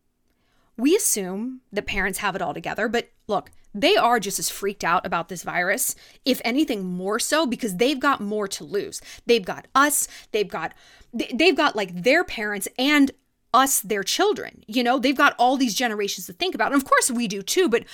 We 0.76 0.94
assume 0.94 1.62
that 1.72 1.86
parents 1.86 2.18
have 2.18 2.36
it 2.36 2.42
all 2.42 2.54
together, 2.54 2.88
but 2.88 3.08
look, 3.26 3.50
they 3.74 3.96
are 3.96 4.18
just 4.18 4.38
as 4.38 4.48
freaked 4.48 4.84
out 4.84 5.04
about 5.04 5.28
this 5.28 5.42
virus, 5.42 5.94
if 6.24 6.40
anything 6.44 6.84
more 6.84 7.18
so, 7.18 7.46
because 7.46 7.76
they've 7.76 8.00
got 8.00 8.20
more 8.20 8.48
to 8.48 8.64
lose. 8.64 9.02
They've 9.26 9.44
got 9.44 9.66
us, 9.74 10.08
they've 10.32 10.48
got 10.48 10.72
they've 11.12 11.56
got 11.56 11.76
like 11.76 12.02
their 12.02 12.24
parents 12.24 12.68
and 12.78 13.10
us 13.52 13.80
their 13.80 14.02
children. 14.02 14.64
You 14.66 14.82
know, 14.82 14.98
they've 14.98 15.16
got 15.16 15.34
all 15.38 15.56
these 15.56 15.74
generations 15.74 16.26
to 16.26 16.32
think 16.32 16.54
about. 16.54 16.72
And 16.72 16.80
of 16.80 16.88
course 16.88 17.10
we 17.10 17.28
do 17.28 17.42
too, 17.42 17.68
but 17.68 17.84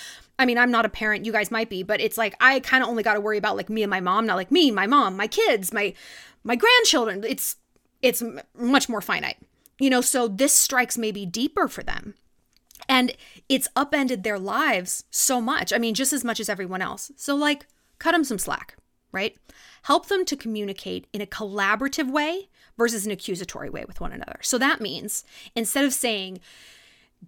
I 0.42 0.44
mean, 0.44 0.58
I'm 0.58 0.72
not 0.72 0.84
a 0.84 0.88
parent, 0.88 1.24
you 1.24 1.30
guys 1.30 1.52
might 1.52 1.70
be, 1.70 1.84
but 1.84 2.00
it's 2.00 2.18
like 2.18 2.34
I 2.40 2.58
kind 2.58 2.82
of 2.82 2.88
only 2.88 3.04
got 3.04 3.14
to 3.14 3.20
worry 3.20 3.38
about 3.38 3.56
like 3.56 3.70
me 3.70 3.84
and 3.84 3.90
my 3.90 4.00
mom, 4.00 4.26
not 4.26 4.34
like 4.34 4.50
me, 4.50 4.72
my 4.72 4.88
mom, 4.88 5.16
my 5.16 5.28
kids, 5.28 5.72
my 5.72 5.94
my 6.42 6.56
grandchildren. 6.56 7.22
It's 7.24 7.56
it's 8.02 8.24
much 8.58 8.88
more 8.88 9.00
finite. 9.00 9.38
You 9.78 9.88
know, 9.88 10.00
so 10.00 10.26
this 10.26 10.52
strikes 10.52 10.98
maybe 10.98 11.24
deeper 11.24 11.68
for 11.68 11.84
them. 11.84 12.14
And 12.88 13.12
it's 13.48 13.68
upended 13.76 14.24
their 14.24 14.38
lives 14.38 15.04
so 15.12 15.40
much. 15.40 15.72
I 15.72 15.78
mean, 15.78 15.94
just 15.94 16.12
as 16.12 16.24
much 16.24 16.40
as 16.40 16.48
everyone 16.48 16.82
else. 16.82 17.12
So 17.16 17.36
like 17.36 17.66
cut 18.00 18.10
them 18.10 18.24
some 18.24 18.38
slack, 18.38 18.76
right? 19.12 19.36
Help 19.84 20.06
them 20.06 20.24
to 20.24 20.36
communicate 20.36 21.06
in 21.12 21.20
a 21.20 21.26
collaborative 21.26 22.10
way 22.10 22.48
versus 22.76 23.06
an 23.06 23.12
accusatory 23.12 23.70
way 23.70 23.84
with 23.86 24.00
one 24.00 24.12
another. 24.12 24.40
So 24.42 24.58
that 24.58 24.80
means 24.80 25.24
instead 25.54 25.84
of 25.84 25.92
saying, 25.92 26.40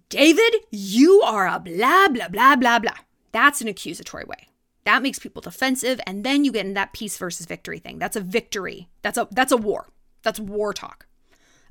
David, 0.09 0.55
you 0.71 1.21
are 1.21 1.47
a 1.47 1.59
blah, 1.59 2.07
blah, 2.09 2.27
blah, 2.27 2.55
blah, 2.55 2.79
blah, 2.79 2.97
that's 3.31 3.61
an 3.61 3.67
accusatory 3.67 4.25
way. 4.25 4.49
That 4.85 5.01
makes 5.01 5.19
people 5.19 5.41
defensive, 5.41 5.99
and 6.05 6.23
then 6.23 6.45
you 6.45 6.51
get 6.51 6.65
in 6.65 6.75
that 6.75 6.93
peace 6.93 7.17
versus 7.17 7.47
victory 7.47 7.79
thing. 7.79 7.97
That's 7.97 8.15
a 8.15 8.21
victory. 8.21 8.87
That's 9.01 9.17
a 9.17 9.27
that's 9.31 9.51
a 9.51 9.57
war. 9.57 9.87
That's 10.21 10.39
war 10.39 10.73
talk. 10.73 11.07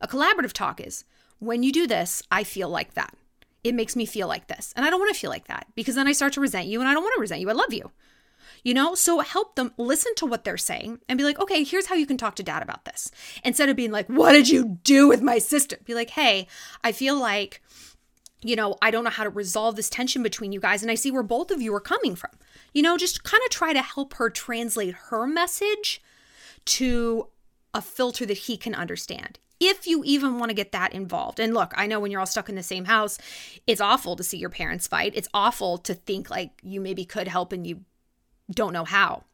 A 0.00 0.09
collaborative 0.09 0.52
talk 0.52 0.81
is 0.81 1.04
when 1.38 1.62
you 1.62 1.71
do 1.71 1.87
this, 1.87 2.23
I 2.31 2.45
feel 2.45 2.69
like 2.69 2.95
that. 2.95 3.14
It 3.62 3.75
makes 3.75 3.97
me 3.97 4.04
feel 4.04 4.28
like 4.28 4.49
this. 4.49 4.73
And 4.76 4.85
I 4.85 4.90
don't 4.90 5.00
want 5.00 5.14
to 5.14 5.19
feel 5.19 5.31
like 5.31 5.47
that 5.47 5.66
because 5.75 5.95
then 5.95 6.09
I 6.09 6.12
start 6.12 6.33
to 6.35 6.40
resent 6.40 6.66
you 6.66 6.81
and 6.81 6.88
I 6.88 6.93
don't 6.93 7.02
want 7.02 7.14
to 7.16 7.21
resent 7.21 7.40
you. 7.40 7.49
I 7.49 7.54
love 7.54 7.73
you. 7.73 7.93
You 8.62 8.75
know, 8.75 8.95
so 8.95 9.21
help 9.21 9.57
them 9.57 9.73
listen 9.78 10.14
to 10.16 10.26
what 10.26 10.45
they're 10.45 10.57
saying 10.57 11.00
and 11.09 11.19
be 11.19 11.25
like, 11.25 11.38
okay, 11.38 11.64
here's 11.64 11.87
how 11.87 11.95
you 11.95 12.07
can 12.07 12.16
talk 12.16 12.35
to 12.37 12.43
dad 12.43 12.62
about 12.62 12.85
this. 12.85 13.11
Instead 13.45 13.69
of 13.69 13.76
being 13.76 13.90
like, 13.90 14.07
what 14.09 14.33
did 14.33 14.49
you 14.49 14.78
do 14.85 15.07
with 15.09 15.23
my 15.23 15.38
sister? 15.38 15.76
Be 15.85 15.95
like, 15.95 16.11
hey, 16.11 16.47
I 16.83 16.93
feel 16.93 17.19
like, 17.19 17.62
you 18.44 18.54
know, 18.54 18.76
I 18.82 18.90
don't 18.90 19.04
know 19.04 19.10
how 19.10 19.24
to 19.24 19.30
resolve 19.30 19.74
this 19.74 19.88
tension 19.88 20.22
between 20.22 20.52
you 20.52 20.60
guys. 20.60 20.82
And 20.82 20.90
I 20.90 20.94
see 20.94 21.10
where 21.10 21.22
both 21.22 21.50
of 21.50 21.62
you 21.62 21.74
are 21.74 21.80
coming 21.80 22.14
from. 22.14 22.30
You 22.74 22.82
know, 22.82 22.98
just 22.98 23.24
kind 23.24 23.42
of 23.44 23.50
try 23.50 23.72
to 23.72 23.82
help 23.82 24.14
her 24.14 24.28
translate 24.28 24.94
her 24.94 25.26
message 25.26 26.02
to 26.66 27.28
a 27.72 27.80
filter 27.80 28.26
that 28.26 28.38
he 28.38 28.56
can 28.56 28.74
understand 28.74 29.38
if 29.60 29.86
you 29.86 30.02
even 30.04 30.38
want 30.38 30.50
to 30.50 30.54
get 30.54 30.72
that 30.72 30.92
involved. 30.92 31.40
And 31.40 31.54
look, 31.54 31.72
I 31.74 31.86
know 31.86 31.98
when 31.98 32.10
you're 32.10 32.20
all 32.20 32.26
stuck 32.26 32.48
in 32.50 32.54
the 32.54 32.62
same 32.62 32.84
house, 32.84 33.18
it's 33.66 33.80
awful 33.80 34.14
to 34.16 34.22
see 34.22 34.36
your 34.36 34.50
parents 34.50 34.86
fight. 34.86 35.12
It's 35.14 35.28
awful 35.32 35.78
to 35.78 35.94
think 35.94 36.28
like 36.28 36.60
you 36.62 36.80
maybe 36.80 37.04
could 37.04 37.28
help 37.28 37.52
and 37.52 37.66
you 37.66 37.80
don't 38.50 38.74
know 38.74 38.84
how. 38.84 39.24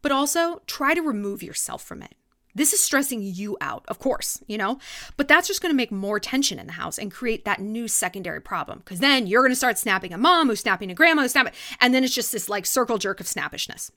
But 0.00 0.10
also 0.10 0.62
try 0.66 0.94
to 0.94 1.00
remove 1.00 1.42
yourself 1.44 1.84
from 1.84 2.02
it. 2.02 2.14
This 2.54 2.72
is 2.72 2.80
stressing 2.80 3.22
you 3.22 3.56
out, 3.60 3.84
of 3.88 3.98
course, 3.98 4.42
you 4.46 4.58
know, 4.58 4.78
but 5.16 5.26
that's 5.26 5.48
just 5.48 5.62
going 5.62 5.72
to 5.72 5.76
make 5.76 5.90
more 5.90 6.20
tension 6.20 6.58
in 6.58 6.66
the 6.66 6.74
house 6.74 6.98
and 6.98 7.10
create 7.10 7.44
that 7.46 7.60
new 7.60 7.88
secondary 7.88 8.40
problem 8.40 8.80
because 8.80 9.00
then 9.00 9.26
you're 9.26 9.42
going 9.42 9.52
to 9.52 9.56
start 9.56 9.78
snapping 9.78 10.12
at 10.12 10.20
mom, 10.20 10.48
who's 10.48 10.60
snapping 10.60 10.90
at 10.90 10.96
grandma, 10.96 11.22
who's 11.22 11.32
snapping, 11.32 11.54
and 11.80 11.94
then 11.94 12.04
it's 12.04 12.14
just 12.14 12.30
this 12.30 12.50
like 12.50 12.66
circle 12.66 12.98
jerk 12.98 13.20
of 13.20 13.26
snappishness. 13.26 13.90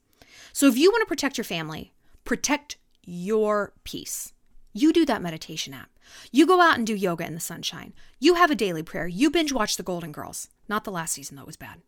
So 0.52 0.66
if 0.66 0.78
you 0.78 0.90
want 0.90 1.02
to 1.02 1.06
protect 1.06 1.36
your 1.36 1.44
family, 1.44 1.92
protect 2.24 2.78
your 3.04 3.74
peace. 3.84 4.32
You 4.72 4.92
do 4.92 5.04
that 5.06 5.22
meditation 5.22 5.74
app. 5.74 5.90
You 6.30 6.46
go 6.46 6.60
out 6.60 6.76
and 6.76 6.86
do 6.86 6.94
yoga 6.94 7.26
in 7.26 7.34
the 7.34 7.40
sunshine. 7.40 7.92
You 8.18 8.34
have 8.34 8.50
a 8.50 8.54
daily 8.54 8.82
prayer. 8.82 9.06
You 9.06 9.30
binge 9.30 9.52
watch 9.52 9.76
The 9.76 9.82
Golden 9.82 10.12
Girls. 10.12 10.48
Not 10.68 10.84
the 10.84 10.90
last 10.90 11.12
season, 11.12 11.36
that 11.36 11.46
was 11.46 11.56
bad. 11.56 11.80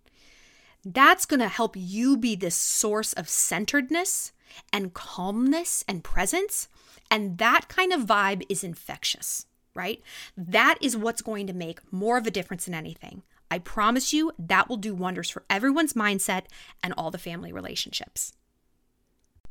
That's 0.84 1.26
going 1.26 1.40
to 1.40 1.48
help 1.48 1.76
you 1.76 2.16
be 2.16 2.36
this 2.36 2.54
source 2.54 3.12
of 3.12 3.28
centeredness 3.28 4.32
and 4.72 4.94
calmness 4.94 5.84
and 5.88 6.04
presence. 6.04 6.68
And 7.10 7.38
that 7.38 7.68
kind 7.68 7.92
of 7.92 8.02
vibe 8.02 8.42
is 8.48 8.64
infectious, 8.64 9.46
right? 9.74 10.02
That 10.36 10.76
is 10.80 10.96
what's 10.96 11.22
going 11.22 11.46
to 11.46 11.52
make 11.52 11.80
more 11.92 12.18
of 12.18 12.26
a 12.26 12.30
difference 12.30 12.64
than 12.66 12.74
anything. 12.74 13.22
I 13.50 13.58
promise 13.58 14.12
you 14.12 14.32
that 14.38 14.68
will 14.68 14.76
do 14.76 14.94
wonders 14.94 15.30
for 15.30 15.44
everyone's 15.48 15.94
mindset 15.94 16.44
and 16.82 16.92
all 16.96 17.10
the 17.10 17.18
family 17.18 17.52
relationships. 17.52 18.34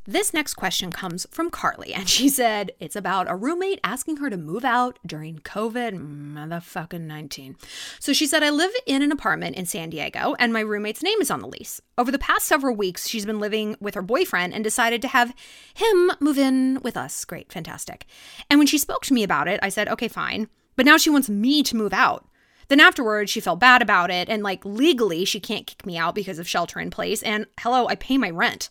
This 0.09 0.33
next 0.33 0.53
question 0.53 0.93
comes 0.93 1.27
from 1.31 1.49
Carly, 1.49 1.93
and 1.93 2.07
she 2.07 2.29
said 2.29 2.71
it's 2.79 2.95
about 2.95 3.29
a 3.29 3.35
roommate 3.35 3.81
asking 3.83 4.15
her 4.17 4.29
to 4.29 4.37
move 4.37 4.63
out 4.63 4.99
during 5.05 5.39
COVID 5.39 5.99
motherfucking 6.33 7.01
19. 7.01 7.57
So 7.99 8.13
she 8.13 8.25
said, 8.25 8.41
I 8.41 8.49
live 8.49 8.71
in 8.85 9.01
an 9.01 9.11
apartment 9.11 9.57
in 9.57 9.65
San 9.65 9.89
Diego, 9.89 10.33
and 10.39 10.53
my 10.53 10.61
roommate's 10.61 11.03
name 11.03 11.19
is 11.19 11.29
on 11.29 11.41
the 11.41 11.47
lease. 11.49 11.81
Over 11.97 12.09
the 12.09 12.17
past 12.17 12.45
several 12.45 12.73
weeks, 12.73 13.09
she's 13.09 13.25
been 13.25 13.41
living 13.41 13.75
with 13.81 13.95
her 13.95 14.01
boyfriend 14.01 14.53
and 14.53 14.63
decided 14.63 15.01
to 15.01 15.09
have 15.09 15.35
him 15.73 16.11
move 16.21 16.37
in 16.37 16.79
with 16.81 16.95
us. 16.95 17.25
Great, 17.25 17.51
fantastic. 17.51 18.05
And 18.49 18.59
when 18.59 18.67
she 18.67 18.77
spoke 18.77 19.03
to 19.07 19.13
me 19.13 19.23
about 19.23 19.49
it, 19.49 19.59
I 19.61 19.67
said, 19.67 19.89
okay, 19.89 20.07
fine. 20.07 20.47
But 20.77 20.85
now 20.85 20.95
she 20.95 21.09
wants 21.09 21.29
me 21.29 21.63
to 21.63 21.75
move 21.75 21.91
out. 21.91 22.25
Then 22.67 22.79
afterwards, 22.79 23.31
she 23.31 23.39
felt 23.39 23.59
bad 23.59 23.81
about 23.81 24.11
it, 24.11 24.29
and 24.29 24.43
like 24.43 24.65
legally, 24.65 25.23
she 25.25 25.39
can't 25.39 25.67
kick 25.67 25.85
me 25.85 25.97
out 25.97 26.15
because 26.15 26.39
of 26.39 26.47
shelter 26.47 26.79
in 26.79 26.89
place. 26.89 27.23
And 27.23 27.45
hello, 27.59 27.87
I 27.87 27.95
pay 27.95 28.17
my 28.17 28.29
rent. 28.29 28.69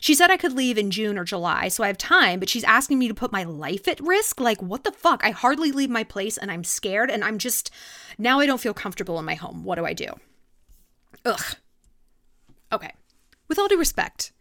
She 0.00 0.14
said 0.14 0.30
I 0.30 0.36
could 0.36 0.52
leave 0.52 0.78
in 0.78 0.90
June 0.90 1.18
or 1.18 1.24
July, 1.24 1.68
so 1.68 1.82
I 1.82 1.88
have 1.88 1.98
time, 1.98 2.38
but 2.38 2.48
she's 2.48 2.64
asking 2.64 2.98
me 2.98 3.08
to 3.08 3.14
put 3.14 3.32
my 3.32 3.44
life 3.44 3.88
at 3.88 4.00
risk. 4.00 4.40
Like, 4.40 4.62
what 4.62 4.84
the 4.84 4.92
fuck? 4.92 5.24
I 5.24 5.30
hardly 5.30 5.72
leave 5.72 5.90
my 5.90 6.04
place 6.04 6.36
and 6.36 6.50
I'm 6.50 6.64
scared 6.64 7.10
and 7.10 7.24
I'm 7.24 7.38
just, 7.38 7.70
now 8.18 8.38
I 8.38 8.46
don't 8.46 8.60
feel 8.60 8.74
comfortable 8.74 9.18
in 9.18 9.24
my 9.24 9.34
home. 9.34 9.64
What 9.64 9.76
do 9.76 9.84
I 9.84 9.94
do? 9.94 10.08
Ugh. 11.24 11.56
Okay. 12.72 12.92
With 13.48 13.58
all 13.58 13.68
due 13.68 13.78
respect, 13.78 14.32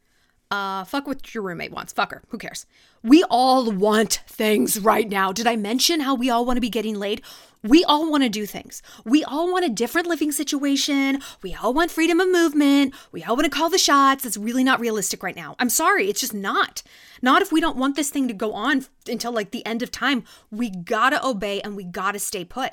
uh, 0.51 0.83
fuck 0.83 1.07
what 1.07 1.33
your 1.33 1.43
roommate 1.43 1.71
wants. 1.71 1.93
Fuck 1.93 2.11
her. 2.11 2.21
Who 2.29 2.37
cares? 2.37 2.65
We 3.03 3.23
all 3.29 3.71
want 3.71 4.21
things 4.27 4.79
right 4.79 5.07
now. 5.07 5.31
Did 5.31 5.47
I 5.47 5.55
mention 5.55 6.01
how 6.01 6.15
we 6.15 6.29
all 6.29 6.45
want 6.45 6.57
to 6.57 6.61
be 6.61 6.69
getting 6.69 6.95
laid? 6.95 7.21
We 7.63 7.83
all 7.83 8.11
want 8.11 8.23
to 8.23 8.29
do 8.29 8.45
things. 8.45 8.83
We 9.05 9.23
all 9.23 9.51
want 9.51 9.65
a 9.65 9.69
different 9.69 10.07
living 10.07 10.31
situation. 10.31 11.21
We 11.41 11.55
all 11.55 11.73
want 11.73 11.89
freedom 11.89 12.19
of 12.19 12.31
movement. 12.31 12.93
We 13.11 13.23
all 13.23 13.35
want 13.35 13.45
to 13.45 13.49
call 13.55 13.69
the 13.69 13.79
shots. 13.79 14.23
It's 14.23 14.37
really 14.37 14.63
not 14.63 14.79
realistic 14.79 15.23
right 15.23 15.35
now. 15.35 15.55
I'm 15.57 15.69
sorry. 15.69 16.07
It's 16.07 16.21
just 16.21 16.33
not. 16.33 16.83
Not 17.23 17.41
if 17.41 17.51
we 17.51 17.61
don't 17.61 17.77
want 17.77 17.95
this 17.95 18.11
thing 18.11 18.27
to 18.27 18.35
go 18.35 18.53
on 18.53 18.85
until 19.07 19.31
like 19.31 19.49
the 19.49 19.65
end 19.65 19.81
of 19.81 19.89
time. 19.89 20.23
We 20.51 20.69
gotta 20.69 21.25
obey 21.25 21.59
and 21.61 21.75
we 21.75 21.83
gotta 21.83 22.19
stay 22.19 22.45
put. 22.45 22.71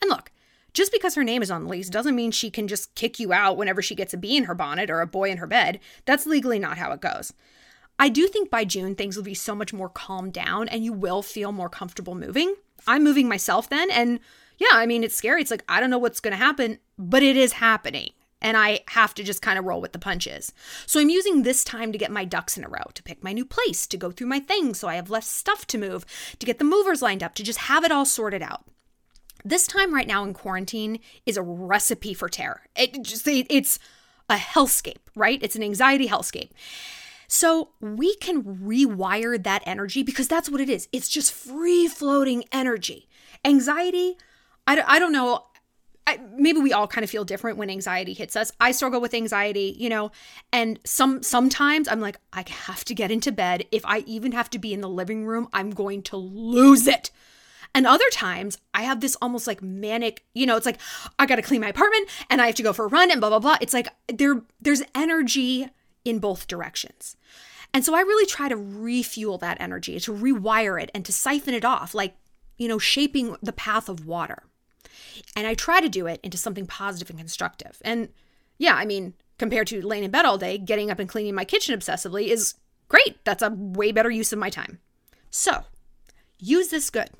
And 0.00 0.08
look, 0.08 0.30
just 0.72 0.92
because 0.92 1.14
her 1.14 1.24
name 1.24 1.42
is 1.42 1.50
on 1.50 1.64
the 1.64 1.70
lease 1.70 1.88
doesn't 1.88 2.14
mean 2.16 2.30
she 2.30 2.50
can 2.50 2.68
just 2.68 2.94
kick 2.94 3.18
you 3.18 3.32
out 3.32 3.56
whenever 3.56 3.82
she 3.82 3.94
gets 3.94 4.14
a 4.14 4.16
bee 4.16 4.36
in 4.36 4.44
her 4.44 4.54
bonnet 4.54 4.90
or 4.90 5.00
a 5.00 5.06
boy 5.06 5.30
in 5.30 5.38
her 5.38 5.46
bed. 5.46 5.80
That's 6.04 6.26
legally 6.26 6.58
not 6.58 6.78
how 6.78 6.92
it 6.92 7.00
goes. 7.00 7.32
I 7.98 8.08
do 8.08 8.26
think 8.28 8.50
by 8.50 8.64
June 8.64 8.94
things 8.94 9.16
will 9.16 9.24
be 9.24 9.34
so 9.34 9.54
much 9.54 9.72
more 9.72 9.88
calmed 9.88 10.32
down 10.32 10.68
and 10.68 10.84
you 10.84 10.92
will 10.92 11.22
feel 11.22 11.52
more 11.52 11.68
comfortable 11.68 12.14
moving. 12.14 12.54
I'm 12.86 13.04
moving 13.04 13.28
myself 13.28 13.68
then 13.68 13.90
and 13.90 14.20
yeah, 14.58 14.72
I 14.72 14.86
mean 14.86 15.04
it's 15.04 15.16
scary. 15.16 15.42
It's 15.42 15.50
like 15.50 15.64
I 15.68 15.80
don't 15.80 15.90
know 15.90 15.98
what's 15.98 16.20
going 16.20 16.32
to 16.32 16.36
happen, 16.44 16.78
but 16.98 17.22
it 17.22 17.36
is 17.36 17.52
happening 17.52 18.10
and 18.42 18.56
I 18.56 18.80
have 18.88 19.14
to 19.14 19.22
just 19.22 19.42
kind 19.42 19.58
of 19.58 19.64
roll 19.64 19.80
with 19.80 19.92
the 19.92 19.98
punches. 19.98 20.52
So 20.86 21.00
I'm 21.00 21.10
using 21.10 21.42
this 21.42 21.62
time 21.64 21.92
to 21.92 21.98
get 21.98 22.10
my 22.10 22.24
ducks 22.24 22.56
in 22.56 22.64
a 22.64 22.68
row, 22.68 22.84
to 22.94 23.02
pick 23.02 23.22
my 23.22 23.32
new 23.32 23.44
place, 23.44 23.86
to 23.88 23.96
go 23.96 24.10
through 24.10 24.28
my 24.28 24.40
things 24.40 24.78
so 24.78 24.88
I 24.88 24.94
have 24.94 25.10
less 25.10 25.26
stuff 25.26 25.66
to 25.68 25.78
move, 25.78 26.06
to 26.38 26.46
get 26.46 26.58
the 26.58 26.64
movers 26.64 27.02
lined 27.02 27.22
up, 27.22 27.34
to 27.34 27.42
just 27.42 27.60
have 27.60 27.84
it 27.84 27.92
all 27.92 28.06
sorted 28.06 28.42
out. 28.42 28.64
This 29.44 29.66
time 29.66 29.94
right 29.94 30.06
now 30.06 30.24
in 30.24 30.34
quarantine 30.34 31.00
is 31.26 31.36
a 31.36 31.42
recipe 31.42 32.14
for 32.14 32.28
terror. 32.28 32.62
It 32.76 33.02
just 33.02 33.26
it's 33.26 33.78
a 34.28 34.36
hellscape, 34.36 35.02
right? 35.14 35.38
It's 35.42 35.56
an 35.56 35.62
anxiety 35.62 36.08
hellscape. 36.08 36.50
So 37.32 37.70
we 37.80 38.16
can 38.16 38.42
rewire 38.42 39.40
that 39.42 39.62
energy 39.64 40.02
because 40.02 40.26
that's 40.26 40.50
what 40.50 40.60
it 40.60 40.68
is. 40.68 40.88
It's 40.92 41.08
just 41.08 41.32
free 41.32 41.86
floating 41.86 42.44
energy. 42.50 43.08
Anxiety, 43.44 44.16
I, 44.66 44.82
I 44.84 44.98
don't 44.98 45.12
know. 45.12 45.46
I, 46.08 46.18
maybe 46.36 46.58
we 46.58 46.72
all 46.72 46.88
kind 46.88 47.04
of 47.04 47.10
feel 47.10 47.24
different 47.24 47.56
when 47.56 47.70
anxiety 47.70 48.14
hits 48.14 48.34
us. 48.34 48.50
I 48.58 48.72
struggle 48.72 49.00
with 49.00 49.14
anxiety, 49.14 49.76
you 49.78 49.88
know, 49.88 50.10
and 50.52 50.80
some 50.84 51.22
sometimes 51.22 51.86
I'm 51.86 52.00
like 52.00 52.16
I 52.32 52.44
have 52.48 52.84
to 52.86 52.94
get 52.94 53.12
into 53.12 53.30
bed. 53.30 53.64
If 53.70 53.86
I 53.86 53.98
even 54.00 54.32
have 54.32 54.50
to 54.50 54.58
be 54.58 54.74
in 54.74 54.80
the 54.80 54.88
living 54.88 55.24
room, 55.24 55.48
I'm 55.52 55.70
going 55.70 56.02
to 56.04 56.16
lose 56.16 56.88
it. 56.88 57.12
And 57.74 57.86
other 57.86 58.08
times 58.12 58.58
I 58.74 58.82
have 58.82 59.00
this 59.00 59.16
almost 59.22 59.46
like 59.46 59.62
manic, 59.62 60.24
you 60.34 60.46
know, 60.46 60.56
it's 60.56 60.66
like 60.66 60.80
I 61.18 61.26
got 61.26 61.36
to 61.36 61.42
clean 61.42 61.60
my 61.60 61.68
apartment 61.68 62.08
and 62.28 62.42
I 62.42 62.46
have 62.46 62.56
to 62.56 62.62
go 62.62 62.72
for 62.72 62.84
a 62.84 62.88
run 62.88 63.10
and 63.10 63.20
blah 63.20 63.30
blah 63.30 63.38
blah. 63.38 63.56
It's 63.60 63.74
like 63.74 63.88
there 64.08 64.42
there's 64.60 64.82
energy 64.94 65.68
in 66.04 66.18
both 66.18 66.46
directions. 66.46 67.16
And 67.72 67.84
so 67.84 67.94
I 67.94 68.00
really 68.00 68.26
try 68.26 68.48
to 68.48 68.56
refuel 68.56 69.38
that 69.38 69.60
energy, 69.60 70.00
to 70.00 70.12
rewire 70.12 70.82
it 70.82 70.90
and 70.92 71.04
to 71.04 71.12
siphon 71.12 71.54
it 71.54 71.64
off 71.64 71.94
like, 71.94 72.16
you 72.58 72.66
know, 72.66 72.78
shaping 72.78 73.36
the 73.42 73.52
path 73.52 73.88
of 73.88 74.06
water. 74.06 74.42
And 75.36 75.46
I 75.46 75.54
try 75.54 75.80
to 75.80 75.88
do 75.88 76.06
it 76.06 76.20
into 76.22 76.36
something 76.36 76.66
positive 76.66 77.10
and 77.10 77.18
constructive. 77.18 77.80
And 77.82 78.08
yeah, 78.58 78.74
I 78.74 78.84
mean, 78.84 79.14
compared 79.38 79.68
to 79.68 79.86
laying 79.86 80.04
in 80.04 80.10
bed 80.10 80.24
all 80.24 80.38
day, 80.38 80.58
getting 80.58 80.90
up 80.90 80.98
and 80.98 81.08
cleaning 81.08 81.34
my 81.34 81.44
kitchen 81.44 81.78
obsessively 81.78 82.26
is 82.26 82.54
great. 82.88 83.24
That's 83.24 83.42
a 83.42 83.50
way 83.50 83.92
better 83.92 84.10
use 84.10 84.32
of 84.32 84.38
my 84.38 84.50
time. 84.50 84.80
So 85.30 85.64
use 86.38 86.68
this 86.68 86.90
good. 86.90 87.10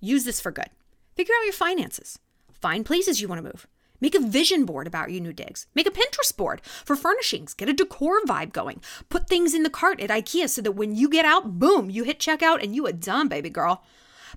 Use 0.00 0.24
this 0.24 0.40
for 0.40 0.50
good. 0.50 0.70
Figure 1.14 1.34
out 1.38 1.44
your 1.44 1.52
finances. 1.52 2.18
Find 2.52 2.84
places 2.84 3.20
you 3.20 3.28
want 3.28 3.38
to 3.38 3.50
move. 3.50 3.66
Make 4.00 4.14
a 4.14 4.20
vision 4.20 4.64
board 4.64 4.86
about 4.86 5.10
your 5.10 5.22
new 5.22 5.32
digs. 5.32 5.66
Make 5.74 5.86
a 5.86 5.90
Pinterest 5.90 6.36
board 6.36 6.60
for 6.62 6.96
furnishings. 6.96 7.54
Get 7.54 7.68
a 7.68 7.72
decor 7.72 8.20
vibe 8.26 8.52
going. 8.52 8.82
Put 9.08 9.28
things 9.28 9.54
in 9.54 9.62
the 9.62 9.70
cart 9.70 10.00
at 10.00 10.10
IKEA 10.10 10.48
so 10.48 10.60
that 10.62 10.72
when 10.72 10.94
you 10.94 11.08
get 11.08 11.24
out, 11.24 11.58
boom, 11.58 11.88
you 11.88 12.04
hit 12.04 12.18
checkout 12.18 12.62
and 12.62 12.74
you 12.74 12.86
are 12.86 12.92
done, 12.92 13.28
baby 13.28 13.48
girl. 13.48 13.82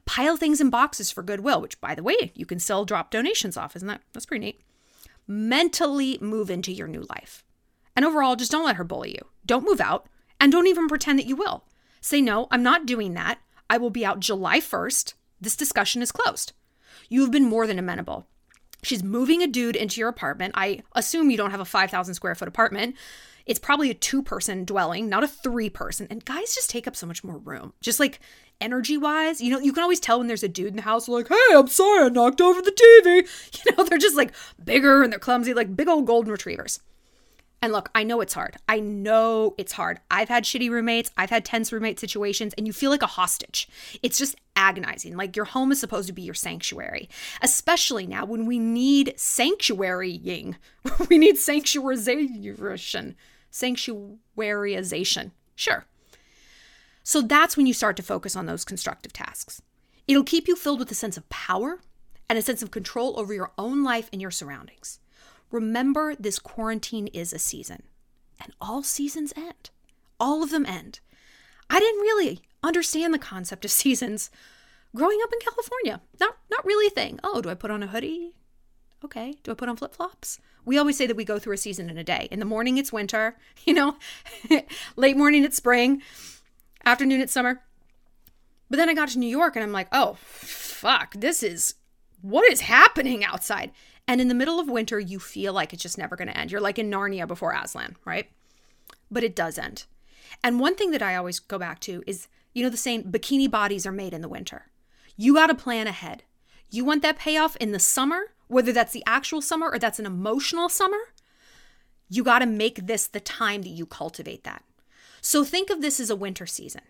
Pile 0.05 0.37
things 0.37 0.61
in 0.61 0.69
boxes 0.69 1.11
for 1.11 1.23
Goodwill, 1.23 1.61
which 1.61 1.81
by 1.81 1.93
the 1.93 2.03
way, 2.03 2.31
you 2.35 2.45
can 2.45 2.59
still 2.59 2.85
drop 2.85 3.11
donations 3.11 3.57
off. 3.57 3.75
Isn't 3.75 3.87
that 3.87 4.01
that's 4.13 4.25
pretty 4.25 4.45
neat? 4.45 4.61
Mentally 5.27 6.17
move 6.21 6.49
into 6.49 6.71
your 6.71 6.87
new 6.87 7.05
life. 7.09 7.43
And 7.95 8.05
overall, 8.05 8.37
just 8.37 8.51
don't 8.51 8.65
let 8.65 8.77
her 8.77 8.85
bully 8.85 9.11
you. 9.11 9.27
Don't 9.45 9.65
move 9.65 9.81
out 9.81 10.07
and 10.39 10.51
don't 10.51 10.67
even 10.67 10.87
pretend 10.87 11.19
that 11.19 11.25
you 11.25 11.35
will. 11.35 11.65
Say, 11.99 12.21
no, 12.21 12.47
I'm 12.49 12.63
not 12.63 12.85
doing 12.85 13.13
that. 13.15 13.39
I 13.69 13.77
will 13.77 13.89
be 13.89 14.05
out 14.05 14.21
July 14.21 14.59
1st. 14.59 15.13
This 15.41 15.55
discussion 15.55 16.01
is 16.01 16.11
closed. 16.11 16.53
You 17.09 17.21
have 17.21 17.31
been 17.31 17.45
more 17.45 17.67
than 17.67 17.79
amenable. 17.79 18.27
She's 18.83 19.03
moving 19.03 19.41
a 19.41 19.47
dude 19.47 19.75
into 19.75 19.99
your 19.99 20.09
apartment. 20.09 20.53
I 20.55 20.81
assume 20.95 21.29
you 21.29 21.37
don't 21.37 21.51
have 21.51 21.59
a 21.59 21.65
5,000 21.65 22.13
square 22.13 22.35
foot 22.35 22.47
apartment. 22.47 22.95
It's 23.45 23.59
probably 23.59 23.89
a 23.89 23.95
two 23.95 24.21
person 24.21 24.63
dwelling, 24.63 25.09
not 25.09 25.23
a 25.23 25.27
three 25.27 25.69
person. 25.69 26.07
And 26.09 26.23
guys 26.23 26.53
just 26.53 26.69
take 26.69 26.87
up 26.87 26.95
so 26.95 27.07
much 27.07 27.23
more 27.23 27.37
room. 27.37 27.73
Just 27.81 27.99
like 27.99 28.19
energy 28.61 28.97
wise, 28.97 29.41
you 29.41 29.51
know, 29.51 29.59
you 29.59 29.73
can 29.73 29.83
always 29.83 29.99
tell 29.99 30.19
when 30.19 30.27
there's 30.27 30.43
a 30.43 30.47
dude 30.47 30.67
in 30.67 30.75
the 30.75 30.83
house, 30.83 31.07
like, 31.07 31.27
hey, 31.27 31.55
I'm 31.55 31.67
sorry, 31.67 32.05
I 32.05 32.09
knocked 32.09 32.41
over 32.41 32.61
the 32.61 32.71
TV. 32.71 33.27
You 33.65 33.75
know, 33.75 33.83
they're 33.83 33.97
just 33.97 34.15
like 34.15 34.33
bigger 34.63 35.03
and 35.03 35.11
they're 35.11 35.19
clumsy, 35.19 35.53
like 35.53 35.75
big 35.75 35.89
old 35.89 36.05
golden 36.05 36.31
retrievers. 36.31 36.79
And 37.61 37.73
look, 37.73 37.89
I 37.93 38.03
know 38.03 38.21
it's 38.21 38.33
hard. 38.33 38.55
I 38.69 38.79
know 38.79 39.53
it's 39.57 39.73
hard. 39.73 39.99
I've 40.09 40.29
had 40.29 40.45
shitty 40.45 40.69
roommates, 40.69 41.11
I've 41.17 41.29
had 41.29 41.43
tense 41.43 41.73
roommate 41.73 41.99
situations, 41.99 42.53
and 42.57 42.65
you 42.65 42.71
feel 42.73 42.89
like 42.89 43.01
a 43.01 43.07
hostage. 43.07 43.67
It's 44.01 44.17
just 44.17 44.35
agonizing. 44.55 45.17
Like 45.17 45.35
your 45.35 45.45
home 45.45 45.71
is 45.71 45.79
supposed 45.79 46.07
to 46.07 46.13
be 46.13 46.21
your 46.21 46.33
sanctuary, 46.33 47.09
especially 47.41 48.07
now 48.07 48.25
when 48.25 48.45
we 48.45 48.59
need 48.59 49.13
sanctuarying. 49.17 50.55
we 51.09 51.17
need 51.17 51.35
sanctuarization. 51.35 53.15
Sanctuaryization. 53.51 55.31
Sure. 55.55 55.85
So 57.03 57.21
that's 57.21 57.57
when 57.57 57.65
you 57.65 57.73
start 57.73 57.97
to 57.97 58.03
focus 58.03 58.35
on 58.35 58.45
those 58.45 58.63
constructive 58.63 59.11
tasks. 59.11 59.61
It'll 60.07 60.23
keep 60.23 60.47
you 60.47 60.55
filled 60.55 60.79
with 60.79 60.91
a 60.91 60.95
sense 60.95 61.17
of 61.17 61.27
power 61.29 61.79
and 62.29 62.37
a 62.37 62.41
sense 62.41 62.61
of 62.61 62.71
control 62.71 63.19
over 63.19 63.33
your 63.33 63.51
own 63.57 63.83
life 63.83 64.09
and 64.13 64.21
your 64.21 64.31
surroundings. 64.31 64.99
Remember, 65.51 66.15
this 66.15 66.39
quarantine 66.39 67.07
is 67.07 67.33
a 67.33 67.39
season, 67.39 67.83
and 68.39 68.53
all 68.61 68.83
seasons 68.83 69.33
end. 69.35 69.69
All 70.19 70.43
of 70.43 70.51
them 70.51 70.65
end. 70.65 70.99
I 71.69 71.79
didn't 71.79 72.01
really 72.01 72.41
understand 72.63 73.13
the 73.13 73.19
concept 73.19 73.65
of 73.65 73.71
seasons 73.83 74.29
growing 74.95 75.19
up 75.23 75.31
in 75.33 75.39
California. 75.39 76.01
Not 76.19 76.37
not 76.49 76.65
really 76.65 76.87
a 76.87 76.91
thing. 76.91 77.19
Oh, 77.23 77.41
do 77.41 77.49
I 77.49 77.53
put 77.55 77.71
on 77.71 77.83
a 77.83 77.87
hoodie? 77.87 78.33
Okay. 79.03 79.35
Do 79.43 79.51
I 79.51 79.55
put 79.55 79.69
on 79.69 79.77
flip-flops? 79.77 80.39
We 80.65 80.77
always 80.77 80.97
say 80.97 81.07
that 81.07 81.15
we 81.15 81.23
go 81.23 81.39
through 81.39 81.53
a 81.53 81.57
season 81.57 81.89
in 81.89 81.97
a 81.97 82.03
day. 82.03 82.27
In 82.31 82.39
the 82.39 82.45
morning 82.45 82.77
it's 82.77 82.91
winter, 82.91 83.37
you 83.65 83.73
know, 83.73 83.97
late 84.95 85.17
morning 85.17 85.43
it's 85.43 85.57
spring, 85.57 86.01
afternoon 86.85 87.21
it's 87.21 87.33
summer. 87.33 87.61
But 88.69 88.77
then 88.77 88.89
I 88.89 88.93
got 88.93 89.09
to 89.09 89.19
New 89.19 89.29
York 89.29 89.55
and 89.55 89.63
I'm 89.63 89.71
like, 89.71 89.87
"Oh, 89.91 90.17
fuck. 90.19 91.13
This 91.15 91.41
is 91.41 91.75
what 92.21 92.49
is 92.51 92.61
happening 92.61 93.23
outside?" 93.23 93.71
And 94.09 94.19
in 94.19 94.27
the 94.27 94.33
middle 94.33 94.59
of 94.59 94.67
winter, 94.67 94.99
you 94.99 95.19
feel 95.19 95.53
like 95.53 95.71
it's 95.71 95.83
just 95.83 95.99
never 95.99 96.15
going 96.15 96.29
to 96.29 96.35
end. 96.35 96.51
You're 96.51 96.59
like 96.59 96.79
in 96.79 96.89
Narnia 96.89 97.27
before 97.27 97.53
Aslan, 97.53 97.95
right? 98.05 98.27
But 99.11 99.23
it 99.23 99.35
does 99.35 99.59
end. 99.59 99.85
And 100.43 100.59
one 100.59 100.73
thing 100.73 100.89
that 100.89 101.03
I 101.03 101.15
always 101.15 101.37
go 101.37 101.59
back 101.59 101.79
to 101.81 102.03
is, 102.07 102.27
you 102.51 102.63
know, 102.63 102.71
the 102.71 102.75
saying, 102.75 103.03
bikini 103.03 103.51
bodies 103.51 103.85
are 103.85 103.91
made 103.91 104.15
in 104.15 104.21
the 104.21 104.27
winter. 104.27 104.71
You 105.15 105.35
got 105.35 105.47
to 105.47 105.53
plan 105.53 105.85
ahead. 105.85 106.23
You 106.71 106.83
want 106.83 107.03
that 107.03 107.19
payoff 107.19 107.55
in 107.57 107.71
the 107.71 107.77
summer, 107.77 108.33
whether 108.47 108.73
that's 108.73 108.93
the 108.93 109.03
actual 109.05 109.43
summer 109.43 109.69
or 109.69 109.77
that's 109.77 109.99
an 109.99 110.07
emotional 110.07 110.69
summer. 110.69 110.97
You 112.09 112.23
got 112.23 112.39
to 112.39 112.47
make 112.47 112.87
this 112.87 113.05
the 113.05 113.19
time 113.19 113.61
that 113.61 113.69
you 113.69 113.85
cultivate 113.85 114.43
that. 114.43 114.63
So 115.21 115.43
think 115.43 115.69
of 115.69 115.83
this 115.83 115.99
as 115.99 116.09
a 116.09 116.15
winter 116.15 116.47
season. 116.47 116.81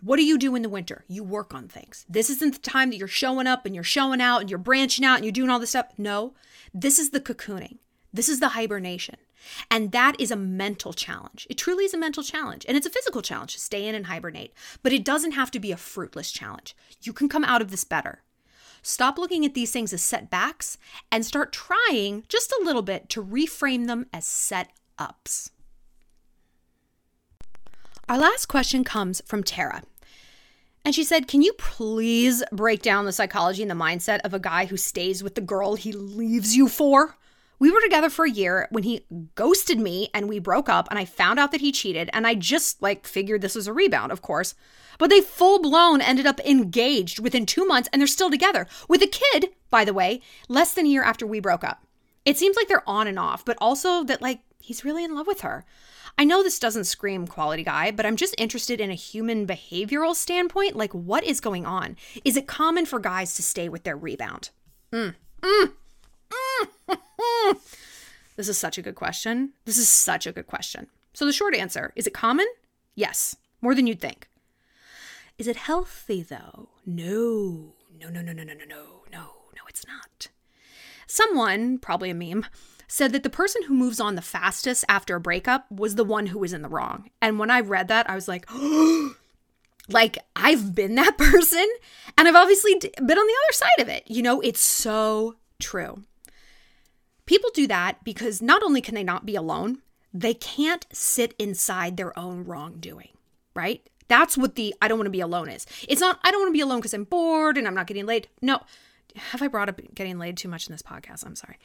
What 0.00 0.16
do 0.16 0.24
you 0.24 0.38
do 0.38 0.54
in 0.54 0.62
the 0.62 0.68
winter? 0.68 1.04
You 1.08 1.24
work 1.24 1.52
on 1.52 1.66
things. 1.66 2.06
This 2.08 2.30
isn't 2.30 2.54
the 2.54 2.70
time 2.70 2.90
that 2.90 2.96
you're 2.96 3.08
showing 3.08 3.48
up 3.48 3.66
and 3.66 3.74
you're 3.74 3.82
showing 3.82 4.20
out 4.20 4.40
and 4.40 4.48
you're 4.48 4.58
branching 4.58 5.04
out 5.04 5.16
and 5.16 5.24
you're 5.24 5.32
doing 5.32 5.50
all 5.50 5.58
this 5.58 5.70
stuff. 5.70 5.88
No, 5.98 6.34
this 6.72 6.98
is 6.98 7.10
the 7.10 7.20
cocooning. 7.20 7.78
This 8.12 8.28
is 8.28 8.38
the 8.38 8.50
hibernation. 8.50 9.16
And 9.70 9.92
that 9.92 10.14
is 10.20 10.30
a 10.30 10.36
mental 10.36 10.92
challenge. 10.92 11.46
It 11.50 11.58
truly 11.58 11.84
is 11.84 11.94
a 11.94 11.98
mental 11.98 12.22
challenge. 12.22 12.64
And 12.68 12.76
it's 12.76 12.86
a 12.86 12.90
physical 12.90 13.22
challenge 13.22 13.54
to 13.54 13.60
stay 13.60 13.86
in 13.86 13.94
and 13.94 14.06
hibernate. 14.06 14.52
But 14.82 14.92
it 14.92 15.04
doesn't 15.04 15.32
have 15.32 15.50
to 15.52 15.60
be 15.60 15.72
a 15.72 15.76
fruitless 15.76 16.30
challenge. 16.30 16.76
You 17.02 17.12
can 17.12 17.28
come 17.28 17.44
out 17.44 17.62
of 17.62 17.70
this 17.70 17.84
better. 17.84 18.22
Stop 18.82 19.18
looking 19.18 19.44
at 19.44 19.54
these 19.54 19.72
things 19.72 19.92
as 19.92 20.02
setbacks 20.02 20.78
and 21.10 21.26
start 21.26 21.52
trying 21.52 22.24
just 22.28 22.52
a 22.52 22.64
little 22.64 22.82
bit 22.82 23.08
to 23.10 23.24
reframe 23.24 23.86
them 23.86 24.06
as 24.12 24.26
set 24.26 24.70
ups. 24.98 25.50
Our 28.08 28.18
last 28.18 28.46
question 28.46 28.84
comes 28.84 29.20
from 29.26 29.42
Tara. 29.42 29.82
And 30.88 30.94
she 30.94 31.04
said, 31.04 31.28
Can 31.28 31.42
you 31.42 31.52
please 31.52 32.42
break 32.50 32.80
down 32.80 33.04
the 33.04 33.12
psychology 33.12 33.60
and 33.60 33.70
the 33.70 33.74
mindset 33.74 34.20
of 34.20 34.32
a 34.32 34.38
guy 34.38 34.64
who 34.64 34.78
stays 34.78 35.22
with 35.22 35.34
the 35.34 35.42
girl 35.42 35.74
he 35.74 35.92
leaves 35.92 36.56
you 36.56 36.66
for? 36.66 37.18
We 37.58 37.70
were 37.70 37.82
together 37.82 38.08
for 38.08 38.24
a 38.24 38.30
year 38.30 38.68
when 38.70 38.84
he 38.84 39.04
ghosted 39.34 39.78
me 39.78 40.08
and 40.14 40.30
we 40.30 40.38
broke 40.38 40.70
up 40.70 40.88
and 40.88 40.98
I 40.98 41.04
found 41.04 41.38
out 41.38 41.52
that 41.52 41.60
he 41.60 41.72
cheated 41.72 42.08
and 42.14 42.26
I 42.26 42.34
just 42.36 42.80
like 42.80 43.06
figured 43.06 43.42
this 43.42 43.54
was 43.54 43.66
a 43.66 43.72
rebound, 43.74 44.12
of 44.12 44.22
course. 44.22 44.54
But 44.96 45.10
they 45.10 45.20
full 45.20 45.60
blown 45.60 46.00
ended 46.00 46.24
up 46.24 46.40
engaged 46.40 47.18
within 47.18 47.44
2 47.44 47.66
months 47.66 47.90
and 47.92 48.00
they're 48.00 48.06
still 48.06 48.30
together 48.30 48.66
with 48.88 49.02
a 49.02 49.06
kid, 49.08 49.50
by 49.68 49.84
the 49.84 49.92
way, 49.92 50.22
less 50.48 50.72
than 50.72 50.86
a 50.86 50.88
year 50.88 51.02
after 51.02 51.26
we 51.26 51.38
broke 51.38 51.64
up. 51.64 51.84
It 52.24 52.38
seems 52.38 52.56
like 52.56 52.66
they're 52.66 52.88
on 52.88 53.06
and 53.06 53.18
off, 53.18 53.44
but 53.44 53.58
also 53.60 54.04
that 54.04 54.22
like 54.22 54.40
he's 54.58 54.86
really 54.86 55.04
in 55.04 55.14
love 55.14 55.26
with 55.26 55.42
her. 55.42 55.66
I 56.20 56.24
know 56.24 56.42
this 56.42 56.58
doesn't 56.58 56.84
scream 56.84 57.28
quality 57.28 57.62
guy, 57.62 57.92
but 57.92 58.04
I'm 58.04 58.16
just 58.16 58.34
interested 58.38 58.80
in 58.80 58.90
a 58.90 58.94
human 58.94 59.46
behavioral 59.46 60.16
standpoint. 60.16 60.74
Like, 60.74 60.92
what 60.92 61.22
is 61.22 61.40
going 61.40 61.64
on? 61.64 61.96
Is 62.24 62.36
it 62.36 62.48
common 62.48 62.86
for 62.86 62.98
guys 62.98 63.34
to 63.34 63.42
stay 63.42 63.68
with 63.68 63.84
their 63.84 63.96
rebound? 63.96 64.50
Mm. 64.92 65.14
Mm. 65.40 65.72
Mm. 66.88 67.56
this 68.36 68.48
is 68.48 68.58
such 68.58 68.78
a 68.78 68.82
good 68.82 68.96
question. 68.96 69.52
This 69.64 69.78
is 69.78 69.88
such 69.88 70.26
a 70.26 70.32
good 70.32 70.48
question. 70.48 70.88
So, 71.14 71.24
the 71.24 71.32
short 71.32 71.54
answer 71.54 71.92
is 71.94 72.08
it 72.08 72.14
common? 72.14 72.46
Yes, 72.96 73.36
more 73.62 73.76
than 73.76 73.86
you'd 73.86 74.00
think. 74.00 74.28
Is 75.38 75.46
it 75.46 75.54
healthy 75.54 76.22
though? 76.22 76.70
No, 76.84 77.74
no, 77.96 78.10
no, 78.10 78.22
no, 78.22 78.32
no, 78.32 78.42
no, 78.42 78.54
no, 78.54 78.64
no, 78.64 78.84
no, 79.12 79.20
no, 79.54 79.62
it's 79.68 79.86
not. 79.86 80.28
Someone, 81.06 81.78
probably 81.78 82.10
a 82.10 82.14
meme, 82.14 82.44
said 82.88 83.12
that 83.12 83.22
the 83.22 83.30
person 83.30 83.62
who 83.64 83.74
moves 83.74 84.00
on 84.00 84.14
the 84.14 84.22
fastest 84.22 84.84
after 84.88 85.14
a 85.14 85.20
breakup 85.20 85.70
was 85.70 85.94
the 85.94 86.04
one 86.04 86.26
who 86.26 86.38
was 86.38 86.54
in 86.54 86.62
the 86.62 86.68
wrong. 86.68 87.10
And 87.20 87.38
when 87.38 87.50
I 87.50 87.60
read 87.60 87.88
that, 87.88 88.08
I 88.08 88.14
was 88.14 88.26
like, 88.26 88.48
like 89.88 90.18
I've 90.34 90.74
been 90.74 90.94
that 90.96 91.18
person 91.18 91.68
and 92.16 92.26
I've 92.26 92.34
obviously 92.34 92.74
been 92.74 92.90
on 92.90 93.06
the 93.06 93.12
other 93.14 93.52
side 93.52 93.80
of 93.80 93.88
it. 93.88 94.04
You 94.06 94.22
know, 94.22 94.40
it's 94.40 94.60
so 94.60 95.36
true. 95.60 96.02
People 97.26 97.50
do 97.52 97.66
that 97.66 98.02
because 98.04 98.40
not 98.40 98.62
only 98.62 98.80
can 98.80 98.94
they 98.94 99.04
not 99.04 99.26
be 99.26 99.36
alone, 99.36 99.82
they 100.14 100.32
can't 100.32 100.86
sit 100.90 101.34
inside 101.38 101.98
their 101.98 102.18
own 102.18 102.44
wrongdoing, 102.44 103.10
right? 103.54 103.86
That's 104.08 104.38
what 104.38 104.54
the 104.54 104.74
I 104.80 104.88
don't 104.88 104.96
want 104.96 105.06
to 105.06 105.10
be 105.10 105.20
alone 105.20 105.50
is. 105.50 105.66
It's 105.86 106.00
not 106.00 106.18
I 106.24 106.30
don't 106.30 106.40
want 106.40 106.48
to 106.48 106.58
be 106.58 106.62
alone 106.62 106.78
because 106.78 106.94
I'm 106.94 107.04
bored 107.04 107.58
and 107.58 107.66
I'm 107.66 107.74
not 107.74 107.86
getting 107.86 108.06
laid. 108.06 108.28
No. 108.40 108.62
Have 109.16 109.42
I 109.42 109.48
brought 109.48 109.68
up 109.68 109.80
getting 109.94 110.18
laid 110.18 110.36
too 110.36 110.48
much 110.48 110.66
in 110.66 110.72
this 110.72 110.82
podcast? 110.82 111.26
I'm 111.26 111.34
sorry. 111.34 111.58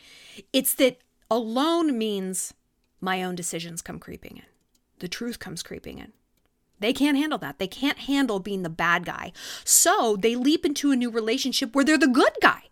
It's 0.51 0.73
that 0.75 0.97
Alone 1.33 1.97
means 1.97 2.53
my 3.01 3.23
own 3.23 3.33
decisions 3.33 3.81
come 3.81 3.97
creeping 3.97 4.37
in. 4.37 4.43
The 4.99 5.07
truth 5.07 5.39
comes 5.39 5.63
creeping 5.63 5.97
in. 5.97 6.13
They 6.79 6.93
can't 6.93 7.17
handle 7.17 7.39
that. 7.39 7.57
They 7.57 7.65
can't 7.65 7.97
handle 7.97 8.39
being 8.39 8.61
the 8.61 8.69
bad 8.69 9.03
guy. 9.03 9.31
So 9.63 10.15
they 10.15 10.35
leap 10.35 10.63
into 10.63 10.91
a 10.91 10.95
new 10.95 11.09
relationship 11.09 11.73
where 11.73 11.83
they're 11.83 11.97
the 11.97 12.07
good 12.07 12.33
guy. 12.39 12.65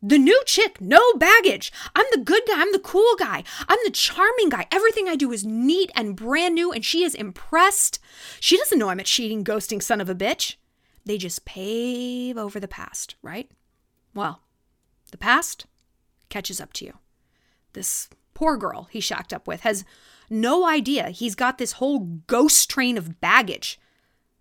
The 0.00 0.18
new 0.18 0.40
chick, 0.46 0.80
no 0.80 1.14
baggage. 1.14 1.72
I'm 1.96 2.06
the 2.12 2.20
good 2.20 2.44
guy. 2.46 2.60
I'm 2.60 2.70
the 2.70 2.78
cool 2.78 3.16
guy. 3.18 3.42
I'm 3.68 3.78
the 3.82 3.90
charming 3.90 4.50
guy. 4.50 4.68
Everything 4.70 5.08
I 5.08 5.16
do 5.16 5.32
is 5.32 5.44
neat 5.44 5.90
and 5.96 6.14
brand 6.14 6.54
new, 6.54 6.70
and 6.70 6.84
she 6.84 7.02
is 7.02 7.12
impressed. 7.12 7.98
She 8.38 8.56
doesn't 8.56 8.78
know 8.78 8.88
I'm 8.88 9.00
a 9.00 9.02
cheating, 9.02 9.42
ghosting 9.42 9.82
son 9.82 10.00
of 10.00 10.08
a 10.08 10.14
bitch. 10.14 10.54
They 11.04 11.18
just 11.18 11.44
pave 11.44 12.38
over 12.38 12.60
the 12.60 12.68
past, 12.68 13.16
right? 13.20 13.50
Well, 14.14 14.42
the 15.10 15.18
past 15.18 15.66
catches 16.28 16.60
up 16.60 16.72
to 16.74 16.84
you 16.84 16.98
this 17.76 18.08
poor 18.34 18.56
girl 18.56 18.88
he 18.90 18.98
shacked 18.98 19.32
up 19.32 19.46
with, 19.46 19.60
has 19.60 19.84
no 20.28 20.66
idea 20.66 21.10
he's 21.10 21.36
got 21.36 21.58
this 21.58 21.72
whole 21.72 22.00
ghost 22.26 22.68
train 22.68 22.98
of 22.98 23.20
baggage 23.20 23.78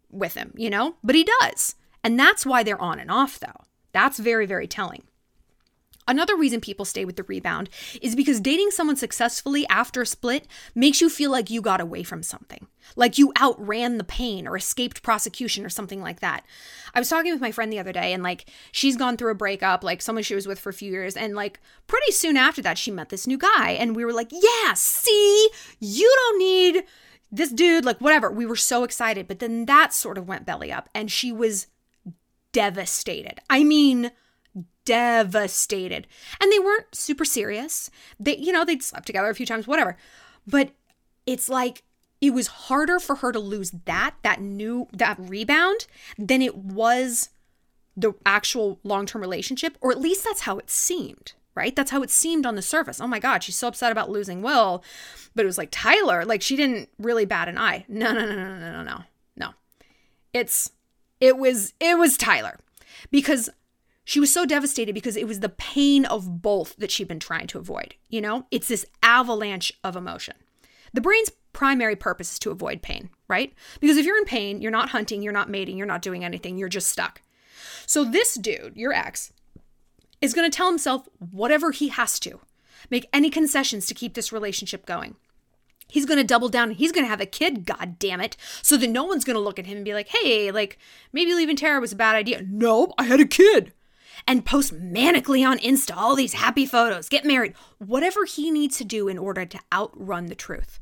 with 0.09 0.33
him, 0.33 0.51
you 0.57 0.71
know? 0.71 0.95
But 1.03 1.15
he 1.15 1.27
does. 1.41 1.75
And 2.03 2.19
that's 2.19 2.45
why 2.45 2.63
they're 2.63 2.81
on 2.81 2.99
and 2.99 3.11
off, 3.11 3.39
though. 3.39 3.63
That's 3.91 4.17
very, 4.17 4.45
very 4.47 4.67
telling. 4.67 5.03
Another 6.07 6.35
reason 6.35 6.61
people 6.61 6.85
stay 6.85 7.03
with 7.03 7.15
the 7.15 7.23
rebound 7.23 7.69
is 8.01 8.15
because 8.15 8.39
dating 8.39 8.71
someone 8.71 8.95
successfully 8.95 9.67
after 9.67 10.01
a 10.01 10.05
split 10.05 10.47
makes 10.75 11.01
you 11.01 11.09
feel 11.09 11.31
like 11.31 11.49
you 11.49 11.61
got 11.61 11.81
away 11.81 12.03
from 12.03 12.21
something, 12.21 12.67
like 12.95 13.17
you 13.17 13.33
outran 13.39 13.97
the 13.97 14.03
pain 14.03 14.47
or 14.47 14.55
escaped 14.55 15.01
prosecution 15.01 15.65
or 15.65 15.69
something 15.69 16.01
like 16.01 16.19
that. 16.19 16.45
I 16.93 16.99
was 16.99 17.09
talking 17.09 17.31
with 17.31 17.41
my 17.41 17.51
friend 17.51 17.71
the 17.71 17.79
other 17.79 17.91
day, 17.91 18.13
and 18.13 18.21
like 18.21 18.45
she's 18.71 18.95
gone 18.95 19.17
through 19.17 19.31
a 19.31 19.35
breakup, 19.35 19.83
like 19.83 20.01
someone 20.01 20.23
she 20.23 20.35
was 20.35 20.47
with 20.47 20.59
for 20.59 20.69
a 20.69 20.73
few 20.73 20.91
years, 20.91 21.17
and 21.17 21.35
like 21.35 21.59
pretty 21.87 22.11
soon 22.11 22.37
after 22.37 22.61
that, 22.61 22.77
she 22.77 22.91
met 22.91 23.09
this 23.09 23.25
new 23.25 23.37
guy, 23.37 23.71
and 23.71 23.95
we 23.95 24.05
were 24.05 24.13
like, 24.13 24.31
yeah, 24.31 24.73
see, 24.75 25.49
you 25.79 26.13
don't 26.15 26.39
need 26.39 26.83
this 27.31 27.51
dude, 27.51 27.83
like 27.83 27.99
whatever. 27.99 28.31
We 28.31 28.45
were 28.45 28.55
so 28.55 28.83
excited, 28.83 29.27
but 29.27 29.39
then 29.39 29.65
that 29.65 29.91
sort 29.91 30.17
of 30.17 30.27
went 30.27 30.45
belly 30.45 30.71
up, 30.71 30.87
and 30.93 31.11
she 31.11 31.31
was 31.31 31.67
devastated. 32.51 33.39
I 33.49 33.63
mean, 33.63 34.11
devastated. 34.85 36.07
And 36.39 36.51
they 36.51 36.59
weren't 36.59 36.93
super 36.95 37.25
serious. 37.25 37.89
They, 38.19 38.37
you 38.37 38.51
know, 38.51 38.63
they'd 38.63 38.83
slept 38.83 39.07
together 39.07 39.29
a 39.29 39.35
few 39.35 39.45
times, 39.45 39.67
whatever. 39.67 39.97
But 40.47 40.71
it's 41.25 41.49
like 41.49 41.83
it 42.21 42.31
was 42.31 42.47
harder 42.47 42.99
for 42.99 43.15
her 43.15 43.31
to 43.31 43.39
lose 43.39 43.71
that, 43.85 44.15
that 44.23 44.41
new, 44.41 44.87
that 44.93 45.17
rebound 45.19 45.87
than 46.17 46.41
it 46.41 46.55
was 46.55 47.29
the 47.97 48.13
actual 48.25 48.79
long 48.83 49.05
term 49.05 49.21
relationship, 49.21 49.77
or 49.81 49.91
at 49.91 49.99
least 50.01 50.23
that's 50.23 50.41
how 50.41 50.57
it 50.57 50.69
seemed, 50.69 51.33
right? 51.55 51.75
That's 51.75 51.91
how 51.91 52.03
it 52.03 52.09
seemed 52.09 52.45
on 52.45 52.55
the 52.55 52.61
surface. 52.61 52.99
Oh 52.99 53.07
my 53.07 53.19
God, 53.19 53.43
she's 53.43 53.55
so 53.55 53.67
upset 53.67 53.91
about 53.91 54.09
losing 54.09 54.41
Will. 54.41 54.83
But 55.33 55.43
it 55.43 55.47
was 55.47 55.57
like 55.57 55.69
Tyler, 55.71 56.25
like 56.25 56.41
she 56.41 56.55
didn't 56.55 56.89
really 56.97 57.25
bat 57.25 57.47
an 57.47 57.57
eye. 57.57 57.85
No, 57.87 58.11
no, 58.11 58.25
no, 58.25 58.35
no, 58.35 58.59
no, 58.59 58.71
no, 58.71 58.83
no. 58.83 59.03
No. 59.37 59.49
It's, 60.33 60.71
it 61.19 61.37
was, 61.37 61.73
it 61.79 61.97
was 61.97 62.17
Tyler 62.17 62.59
because 63.11 63.49
she 64.05 64.19
was 64.19 64.31
so 64.31 64.45
devastated 64.45 64.93
because 64.93 65.17
it 65.17 65.27
was 65.27 65.39
the 65.39 65.49
pain 65.49 66.05
of 66.05 66.41
both 66.41 66.75
that 66.77 66.91
she'd 66.91 67.07
been 67.07 67.19
trying 67.19 67.47
to 67.47 67.57
avoid. 67.57 67.95
You 68.07 68.21
know, 68.21 68.45
it's 68.51 68.67
this 68.67 68.85
avalanche 69.01 69.73
of 69.83 69.95
emotion. 69.95 70.35
The 70.93 71.01
brain's 71.01 71.31
primary 71.53 71.95
purpose 71.95 72.33
is 72.33 72.39
to 72.39 72.51
avoid 72.51 72.83
pain, 72.83 73.09
right? 73.27 73.51
Because 73.79 73.97
if 73.97 74.05
you're 74.05 74.17
in 74.17 74.25
pain, 74.25 74.61
you're 74.61 74.71
not 74.71 74.89
hunting, 74.89 75.23
you're 75.23 75.33
not 75.33 75.49
mating, 75.49 75.77
you're 75.77 75.87
not 75.87 76.03
doing 76.03 76.23
anything, 76.23 76.57
you're 76.57 76.69
just 76.69 76.89
stuck. 76.89 77.21
So 77.87 78.03
this 78.03 78.35
dude, 78.35 78.77
your 78.77 78.93
ex, 78.93 79.33
is 80.21 80.33
going 80.33 80.49
to 80.49 80.55
tell 80.55 80.69
himself 80.69 81.09
whatever 81.31 81.71
he 81.71 81.89
has 81.89 82.19
to, 82.19 82.39
make 82.91 83.09
any 83.11 83.31
concessions 83.31 83.87
to 83.87 83.93
keep 83.95 84.13
this 84.13 84.31
relationship 84.31 84.85
going. 84.85 85.15
He's 85.87 86.05
going 86.05 86.17
to 86.17 86.23
double 86.23 86.49
down 86.49 86.71
he's 86.71 86.91
going 86.91 87.05
to 87.05 87.09
have 87.09 87.21
a 87.21 87.25
kid, 87.25 87.65
god 87.65 87.97
damn 87.99 88.21
it, 88.21 88.37
so 88.61 88.77
that 88.77 88.89
no 88.89 89.03
one's 89.03 89.23
going 89.23 89.35
to 89.35 89.41
look 89.41 89.59
at 89.59 89.65
him 89.65 89.77
and 89.77 89.85
be 89.85 89.93
like, 89.93 90.09
hey, 90.09 90.51
like, 90.51 90.77
maybe 91.11 91.33
leaving 91.33 91.55
Tara 91.55 91.79
was 91.79 91.91
a 91.91 91.95
bad 91.95 92.15
idea. 92.15 92.43
Nope, 92.47 92.93
I 92.97 93.03
had 93.03 93.19
a 93.19 93.25
kid 93.25 93.73
and 94.27 94.45
post 94.45 94.73
manically 94.73 95.47
on 95.47 95.57
Insta 95.59 95.95
all 95.95 96.15
these 96.15 96.33
happy 96.33 96.65
photos, 96.65 97.09
get 97.09 97.25
married, 97.25 97.53
whatever 97.77 98.25
he 98.25 98.51
needs 98.51 98.77
to 98.77 98.83
do 98.83 99.07
in 99.07 99.17
order 99.17 99.45
to 99.45 99.59
outrun 99.73 100.27
the 100.27 100.35
truth. 100.35 100.79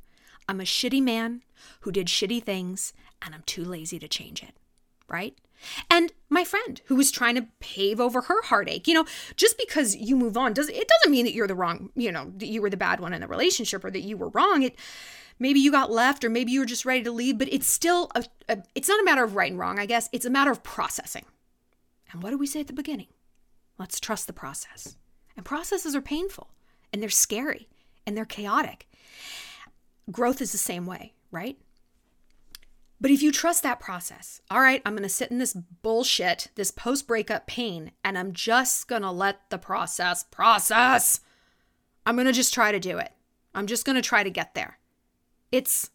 I'm 0.48 0.60
a 0.60 0.66
shitty 0.66 1.02
man 1.02 1.42
who 1.82 1.92
did 1.92 2.08
shitty 2.08 2.44
things 2.44 2.94
and 3.22 3.34
I'm 3.34 3.44
too 3.46 3.64
lazy 3.64 4.00
to 4.00 4.08
change 4.08 4.44
it, 4.44 4.54
right? 5.08 5.36
And 5.90 6.12
my 6.30 6.44
friend 6.44 6.82
who 6.86 6.96
was 6.96 7.12
trying 7.12 7.36
to 7.36 7.48
pave 7.60 8.00
over 8.00 8.22
her 8.22 8.42
heartache, 8.44 8.88
you 8.88 8.94
know, 8.94 9.06
just 9.36 9.58
because 9.58 9.96
you 9.96 10.16
move 10.16 10.38
on 10.38 10.54
does 10.54 10.70
it 10.70 10.88
doesn't 10.88 11.12
mean 11.12 11.26
that 11.26 11.34
you're 11.34 11.48
the 11.48 11.56
wrong, 11.56 11.90
you 11.96 12.12
know, 12.12 12.32
that 12.38 12.48
you 12.48 12.62
were 12.62 12.70
the 12.70 12.78
bad 12.78 13.00
one 13.00 13.14
in 13.14 13.22
the 13.22 13.28
relationship 13.28 13.86
or 13.86 13.92
that 13.92 14.02
you 14.02 14.18
were 14.18 14.30
wrong. 14.30 14.64
It 14.64 14.78
maybe 15.40 15.60
you 15.60 15.72
got 15.72 15.92
left 15.92 16.24
or 16.24 16.30
maybe 16.30 16.52
you 16.52 16.60
were 16.60 16.66
just 16.66 16.86
ready 16.86 17.04
to 17.04 17.12
leave, 17.12 17.38
but 17.38 17.52
it's 17.52 17.68
still 17.68 18.12
a, 18.16 18.26
a 18.50 18.64
it's 18.76 18.90
not 18.90 19.00
a 19.00 19.06
matter 19.06 19.24
of 19.24 19.36
right 19.36 19.52
and 19.52 19.60
wrong, 19.60 19.80
I 19.80 19.86
guess. 19.86 20.10
It's 20.12 20.26
a 20.26 20.30
matter 20.30 20.52
of 20.52 20.64
processing. 20.64 21.26
And 22.12 22.22
what 22.22 22.32
do 22.32 22.38
we 22.38 22.48
say 22.48 22.60
at 22.60 22.68
the 22.68 22.74
beginning? 22.74 23.08
Let's 23.84 24.00
trust 24.00 24.28
the 24.28 24.34
process. 24.34 24.96
And 25.36 25.46
processes 25.46 25.94
are 25.94 26.02
painful 26.02 26.48
and 26.94 27.04
they're 27.04 27.10
scary 27.10 27.68
and 28.08 28.16
they're 28.16 28.24
chaotic. 28.24 28.88
Growth 30.10 30.40
is 30.40 30.54
the 30.54 30.58
same 30.58 30.86
way, 30.86 31.12
right? 31.32 31.58
But 33.02 33.12
if 33.12 33.22
you 33.22 33.30
trust 33.30 33.62
that 33.64 33.82
process, 33.82 34.40
all 34.50 34.62
right, 34.62 34.82
I'm 34.86 34.94
going 34.94 35.04
to 35.04 35.10
sit 35.10 35.32
in 35.32 35.38
this 35.38 35.54
bullshit, 35.54 36.48
this 36.56 36.72
post 36.72 37.08
breakup 37.08 37.46
pain, 37.46 37.92
and 38.06 38.18
I'm 38.18 38.32
just 38.32 38.88
going 38.88 39.02
to 39.02 39.12
let 39.12 39.50
the 39.50 39.58
process 39.58 40.24
process. 40.24 41.20
I'm 42.06 42.16
going 42.16 42.26
to 42.28 42.32
just 42.32 42.54
try 42.54 42.72
to 42.72 42.80
do 42.80 43.00
it. 43.00 43.12
I'm 43.54 43.68
just 43.68 43.86
going 43.86 43.98
to 43.98 44.02
try 44.02 44.24
to 44.24 44.30
get 44.30 44.56
there. 44.56 44.80
It's 45.52 45.90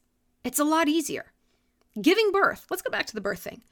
it's 0.45 0.59
a 0.59 0.65
lot 0.65 0.89
easier. 0.89 1.33
Giving 1.99 2.33
birth. 2.33 2.67
Let's 2.69 2.83
go 2.83 2.91
back 2.91 3.07
to 3.07 3.15
the 3.15 3.23
birth 3.23 3.41
thing 3.41 3.63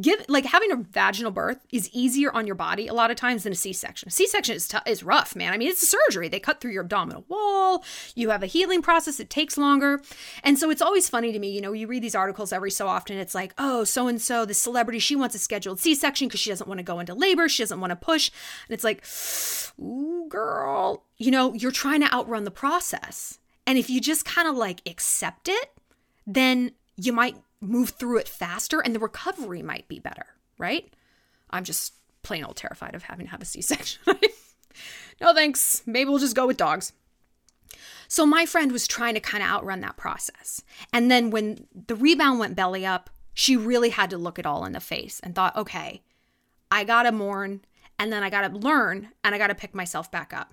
give 0.00 0.24
like 0.28 0.44
having 0.44 0.70
a 0.70 0.76
vaginal 0.76 1.32
birth 1.32 1.66
is 1.72 1.90
easier 1.92 2.30
on 2.32 2.46
your 2.46 2.54
body 2.54 2.86
a 2.86 2.94
lot 2.94 3.10
of 3.10 3.16
times 3.16 3.42
than 3.42 3.52
a 3.52 3.56
c-section. 3.56 4.08
A 4.08 4.10
c-section 4.10 4.54
is, 4.54 4.68
t- 4.68 4.78
is 4.86 5.02
rough 5.02 5.34
man. 5.34 5.52
I 5.52 5.56
mean 5.56 5.68
it's 5.68 5.82
a 5.82 5.86
surgery. 5.86 6.28
They 6.28 6.38
cut 6.38 6.60
through 6.60 6.72
your 6.72 6.82
abdominal 6.82 7.24
wall. 7.28 7.84
You 8.14 8.30
have 8.30 8.42
a 8.42 8.46
healing 8.46 8.82
process. 8.82 9.18
It 9.18 9.30
takes 9.30 9.58
longer. 9.58 10.02
And 10.44 10.58
so 10.58 10.70
it's 10.70 10.82
always 10.82 11.08
funny 11.08 11.32
to 11.32 11.38
me 11.38 11.50
you 11.50 11.60
know 11.60 11.72
you 11.72 11.86
read 11.86 12.02
these 12.02 12.14
articles 12.14 12.52
every 12.52 12.70
so 12.70 12.86
often. 12.86 13.18
It's 13.18 13.34
like 13.34 13.54
oh 13.58 13.84
so 13.84 14.06
and 14.06 14.20
so 14.20 14.44
the 14.44 14.54
celebrity 14.54 14.98
she 14.98 15.16
wants 15.16 15.34
a 15.34 15.38
scheduled 15.38 15.80
c-section 15.80 16.28
because 16.28 16.40
she 16.40 16.50
doesn't 16.50 16.68
want 16.68 16.78
to 16.78 16.84
go 16.84 17.00
into 17.00 17.14
labor. 17.14 17.48
She 17.48 17.62
doesn't 17.62 17.80
want 17.80 17.90
to 17.90 17.96
push. 17.96 18.30
And 18.68 18.74
it's 18.74 18.84
like 18.84 19.04
ooh 19.80 20.26
girl. 20.28 21.04
You 21.16 21.30
know 21.30 21.54
you're 21.54 21.70
trying 21.70 22.00
to 22.02 22.14
outrun 22.14 22.44
the 22.44 22.50
process. 22.50 23.38
And 23.66 23.78
if 23.78 23.90
you 23.90 24.00
just 24.00 24.24
kind 24.24 24.46
of 24.46 24.56
like 24.56 24.82
accept 24.86 25.48
it 25.48 25.72
then 26.26 26.72
you 26.96 27.12
might 27.12 27.36
move 27.60 27.90
through 27.90 28.18
it 28.18 28.28
faster 28.28 28.80
and 28.80 28.94
the 28.94 29.00
recovery 29.00 29.62
might 29.62 29.88
be 29.88 29.98
better, 29.98 30.26
right? 30.58 30.92
I'm 31.50 31.64
just 31.64 31.94
plain 32.22 32.44
old 32.44 32.56
terrified 32.56 32.94
of 32.94 33.04
having 33.04 33.26
to 33.26 33.32
have 33.32 33.42
a 33.42 33.46
C 33.46 33.60
section. 33.60 34.00
no 35.20 35.34
thanks. 35.34 35.82
Maybe 35.86 36.08
we'll 36.08 36.18
just 36.18 36.36
go 36.36 36.46
with 36.46 36.56
dogs. 36.56 36.92
So 38.08 38.26
my 38.26 38.44
friend 38.44 38.72
was 38.72 38.88
trying 38.88 39.14
to 39.14 39.20
kind 39.20 39.42
of 39.42 39.48
outrun 39.48 39.80
that 39.80 39.96
process. 39.96 40.62
And 40.92 41.10
then 41.10 41.30
when 41.30 41.66
the 41.86 41.94
rebound 41.94 42.40
went 42.40 42.56
belly 42.56 42.84
up, 42.84 43.10
she 43.34 43.56
really 43.56 43.90
had 43.90 44.10
to 44.10 44.18
look 44.18 44.38
it 44.38 44.46
all 44.46 44.64
in 44.64 44.72
the 44.72 44.80
face 44.80 45.20
and 45.20 45.34
thought, 45.34 45.56
okay, 45.56 46.02
I 46.70 46.84
got 46.84 47.04
to 47.04 47.12
mourn 47.12 47.60
and 47.98 48.12
then 48.12 48.22
I 48.22 48.30
got 48.30 48.48
to 48.48 48.58
learn 48.58 49.10
and 49.22 49.34
I 49.34 49.38
got 49.38 49.48
to 49.48 49.54
pick 49.54 49.74
myself 49.74 50.10
back 50.10 50.32
up. 50.32 50.52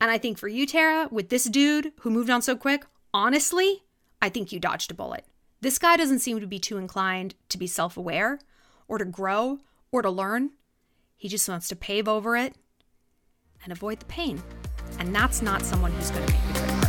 And 0.00 0.10
I 0.10 0.18
think 0.18 0.38
for 0.38 0.48
you, 0.48 0.66
Tara, 0.66 1.08
with 1.10 1.28
this 1.28 1.44
dude 1.44 1.92
who 2.00 2.10
moved 2.10 2.30
on 2.30 2.42
so 2.42 2.54
quick, 2.54 2.86
honestly, 3.12 3.82
I 4.22 4.28
think 4.28 4.52
you 4.52 4.60
dodged 4.60 4.90
a 4.90 4.94
bullet. 4.94 5.24
This 5.60 5.78
guy 5.78 5.96
doesn't 5.96 6.20
seem 6.20 6.38
to 6.40 6.46
be 6.46 6.60
too 6.60 6.78
inclined 6.78 7.34
to 7.48 7.58
be 7.58 7.66
self 7.66 7.96
aware 7.96 8.38
or 8.86 8.98
to 8.98 9.04
grow 9.04 9.58
or 9.90 10.02
to 10.02 10.10
learn. 10.10 10.50
He 11.16 11.28
just 11.28 11.48
wants 11.48 11.68
to 11.68 11.76
pave 11.76 12.06
over 12.06 12.36
it 12.36 12.54
and 13.64 13.72
avoid 13.72 13.98
the 13.98 14.06
pain. 14.06 14.40
And 15.00 15.14
that's 15.14 15.42
not 15.42 15.62
someone 15.62 15.92
who's 15.92 16.10
going 16.10 16.26
to 16.26 16.32
make 16.32 16.42
a 16.42 16.52
good 16.52 16.68
partner. 16.68 16.88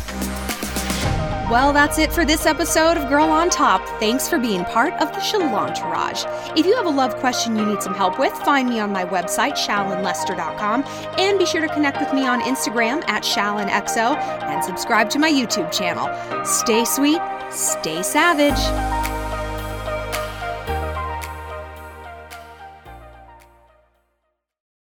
Well, 1.50 1.72
that's 1.72 1.98
it 1.98 2.12
for 2.12 2.24
this 2.24 2.46
episode 2.46 2.96
of 2.96 3.08
Girl 3.08 3.24
on 3.24 3.50
Top. 3.50 3.84
Thanks 3.98 4.28
for 4.28 4.38
being 4.38 4.64
part 4.66 4.94
of 5.02 5.10
the 5.10 5.18
Shalantourage. 5.18 6.56
If 6.56 6.64
you 6.64 6.76
have 6.76 6.86
a 6.86 6.90
love 6.90 7.16
question 7.16 7.56
you 7.56 7.66
need 7.66 7.82
some 7.82 7.92
help 7.92 8.20
with, 8.20 8.32
find 8.32 8.68
me 8.68 8.78
on 8.78 8.92
my 8.92 9.04
website, 9.04 9.54
shallonlester.com, 9.54 10.84
and 11.18 11.40
be 11.40 11.46
sure 11.46 11.60
to 11.60 11.74
connect 11.74 11.98
with 11.98 12.12
me 12.14 12.24
on 12.24 12.40
Instagram 12.42 13.02
at 13.08 13.24
shallonxo 13.24 14.16
and 14.44 14.62
subscribe 14.62 15.10
to 15.10 15.18
my 15.18 15.28
YouTube 15.28 15.72
channel. 15.72 16.08
Stay 16.44 16.84
sweet, 16.84 17.20
Stay 17.52 18.02
savage. 18.02 18.99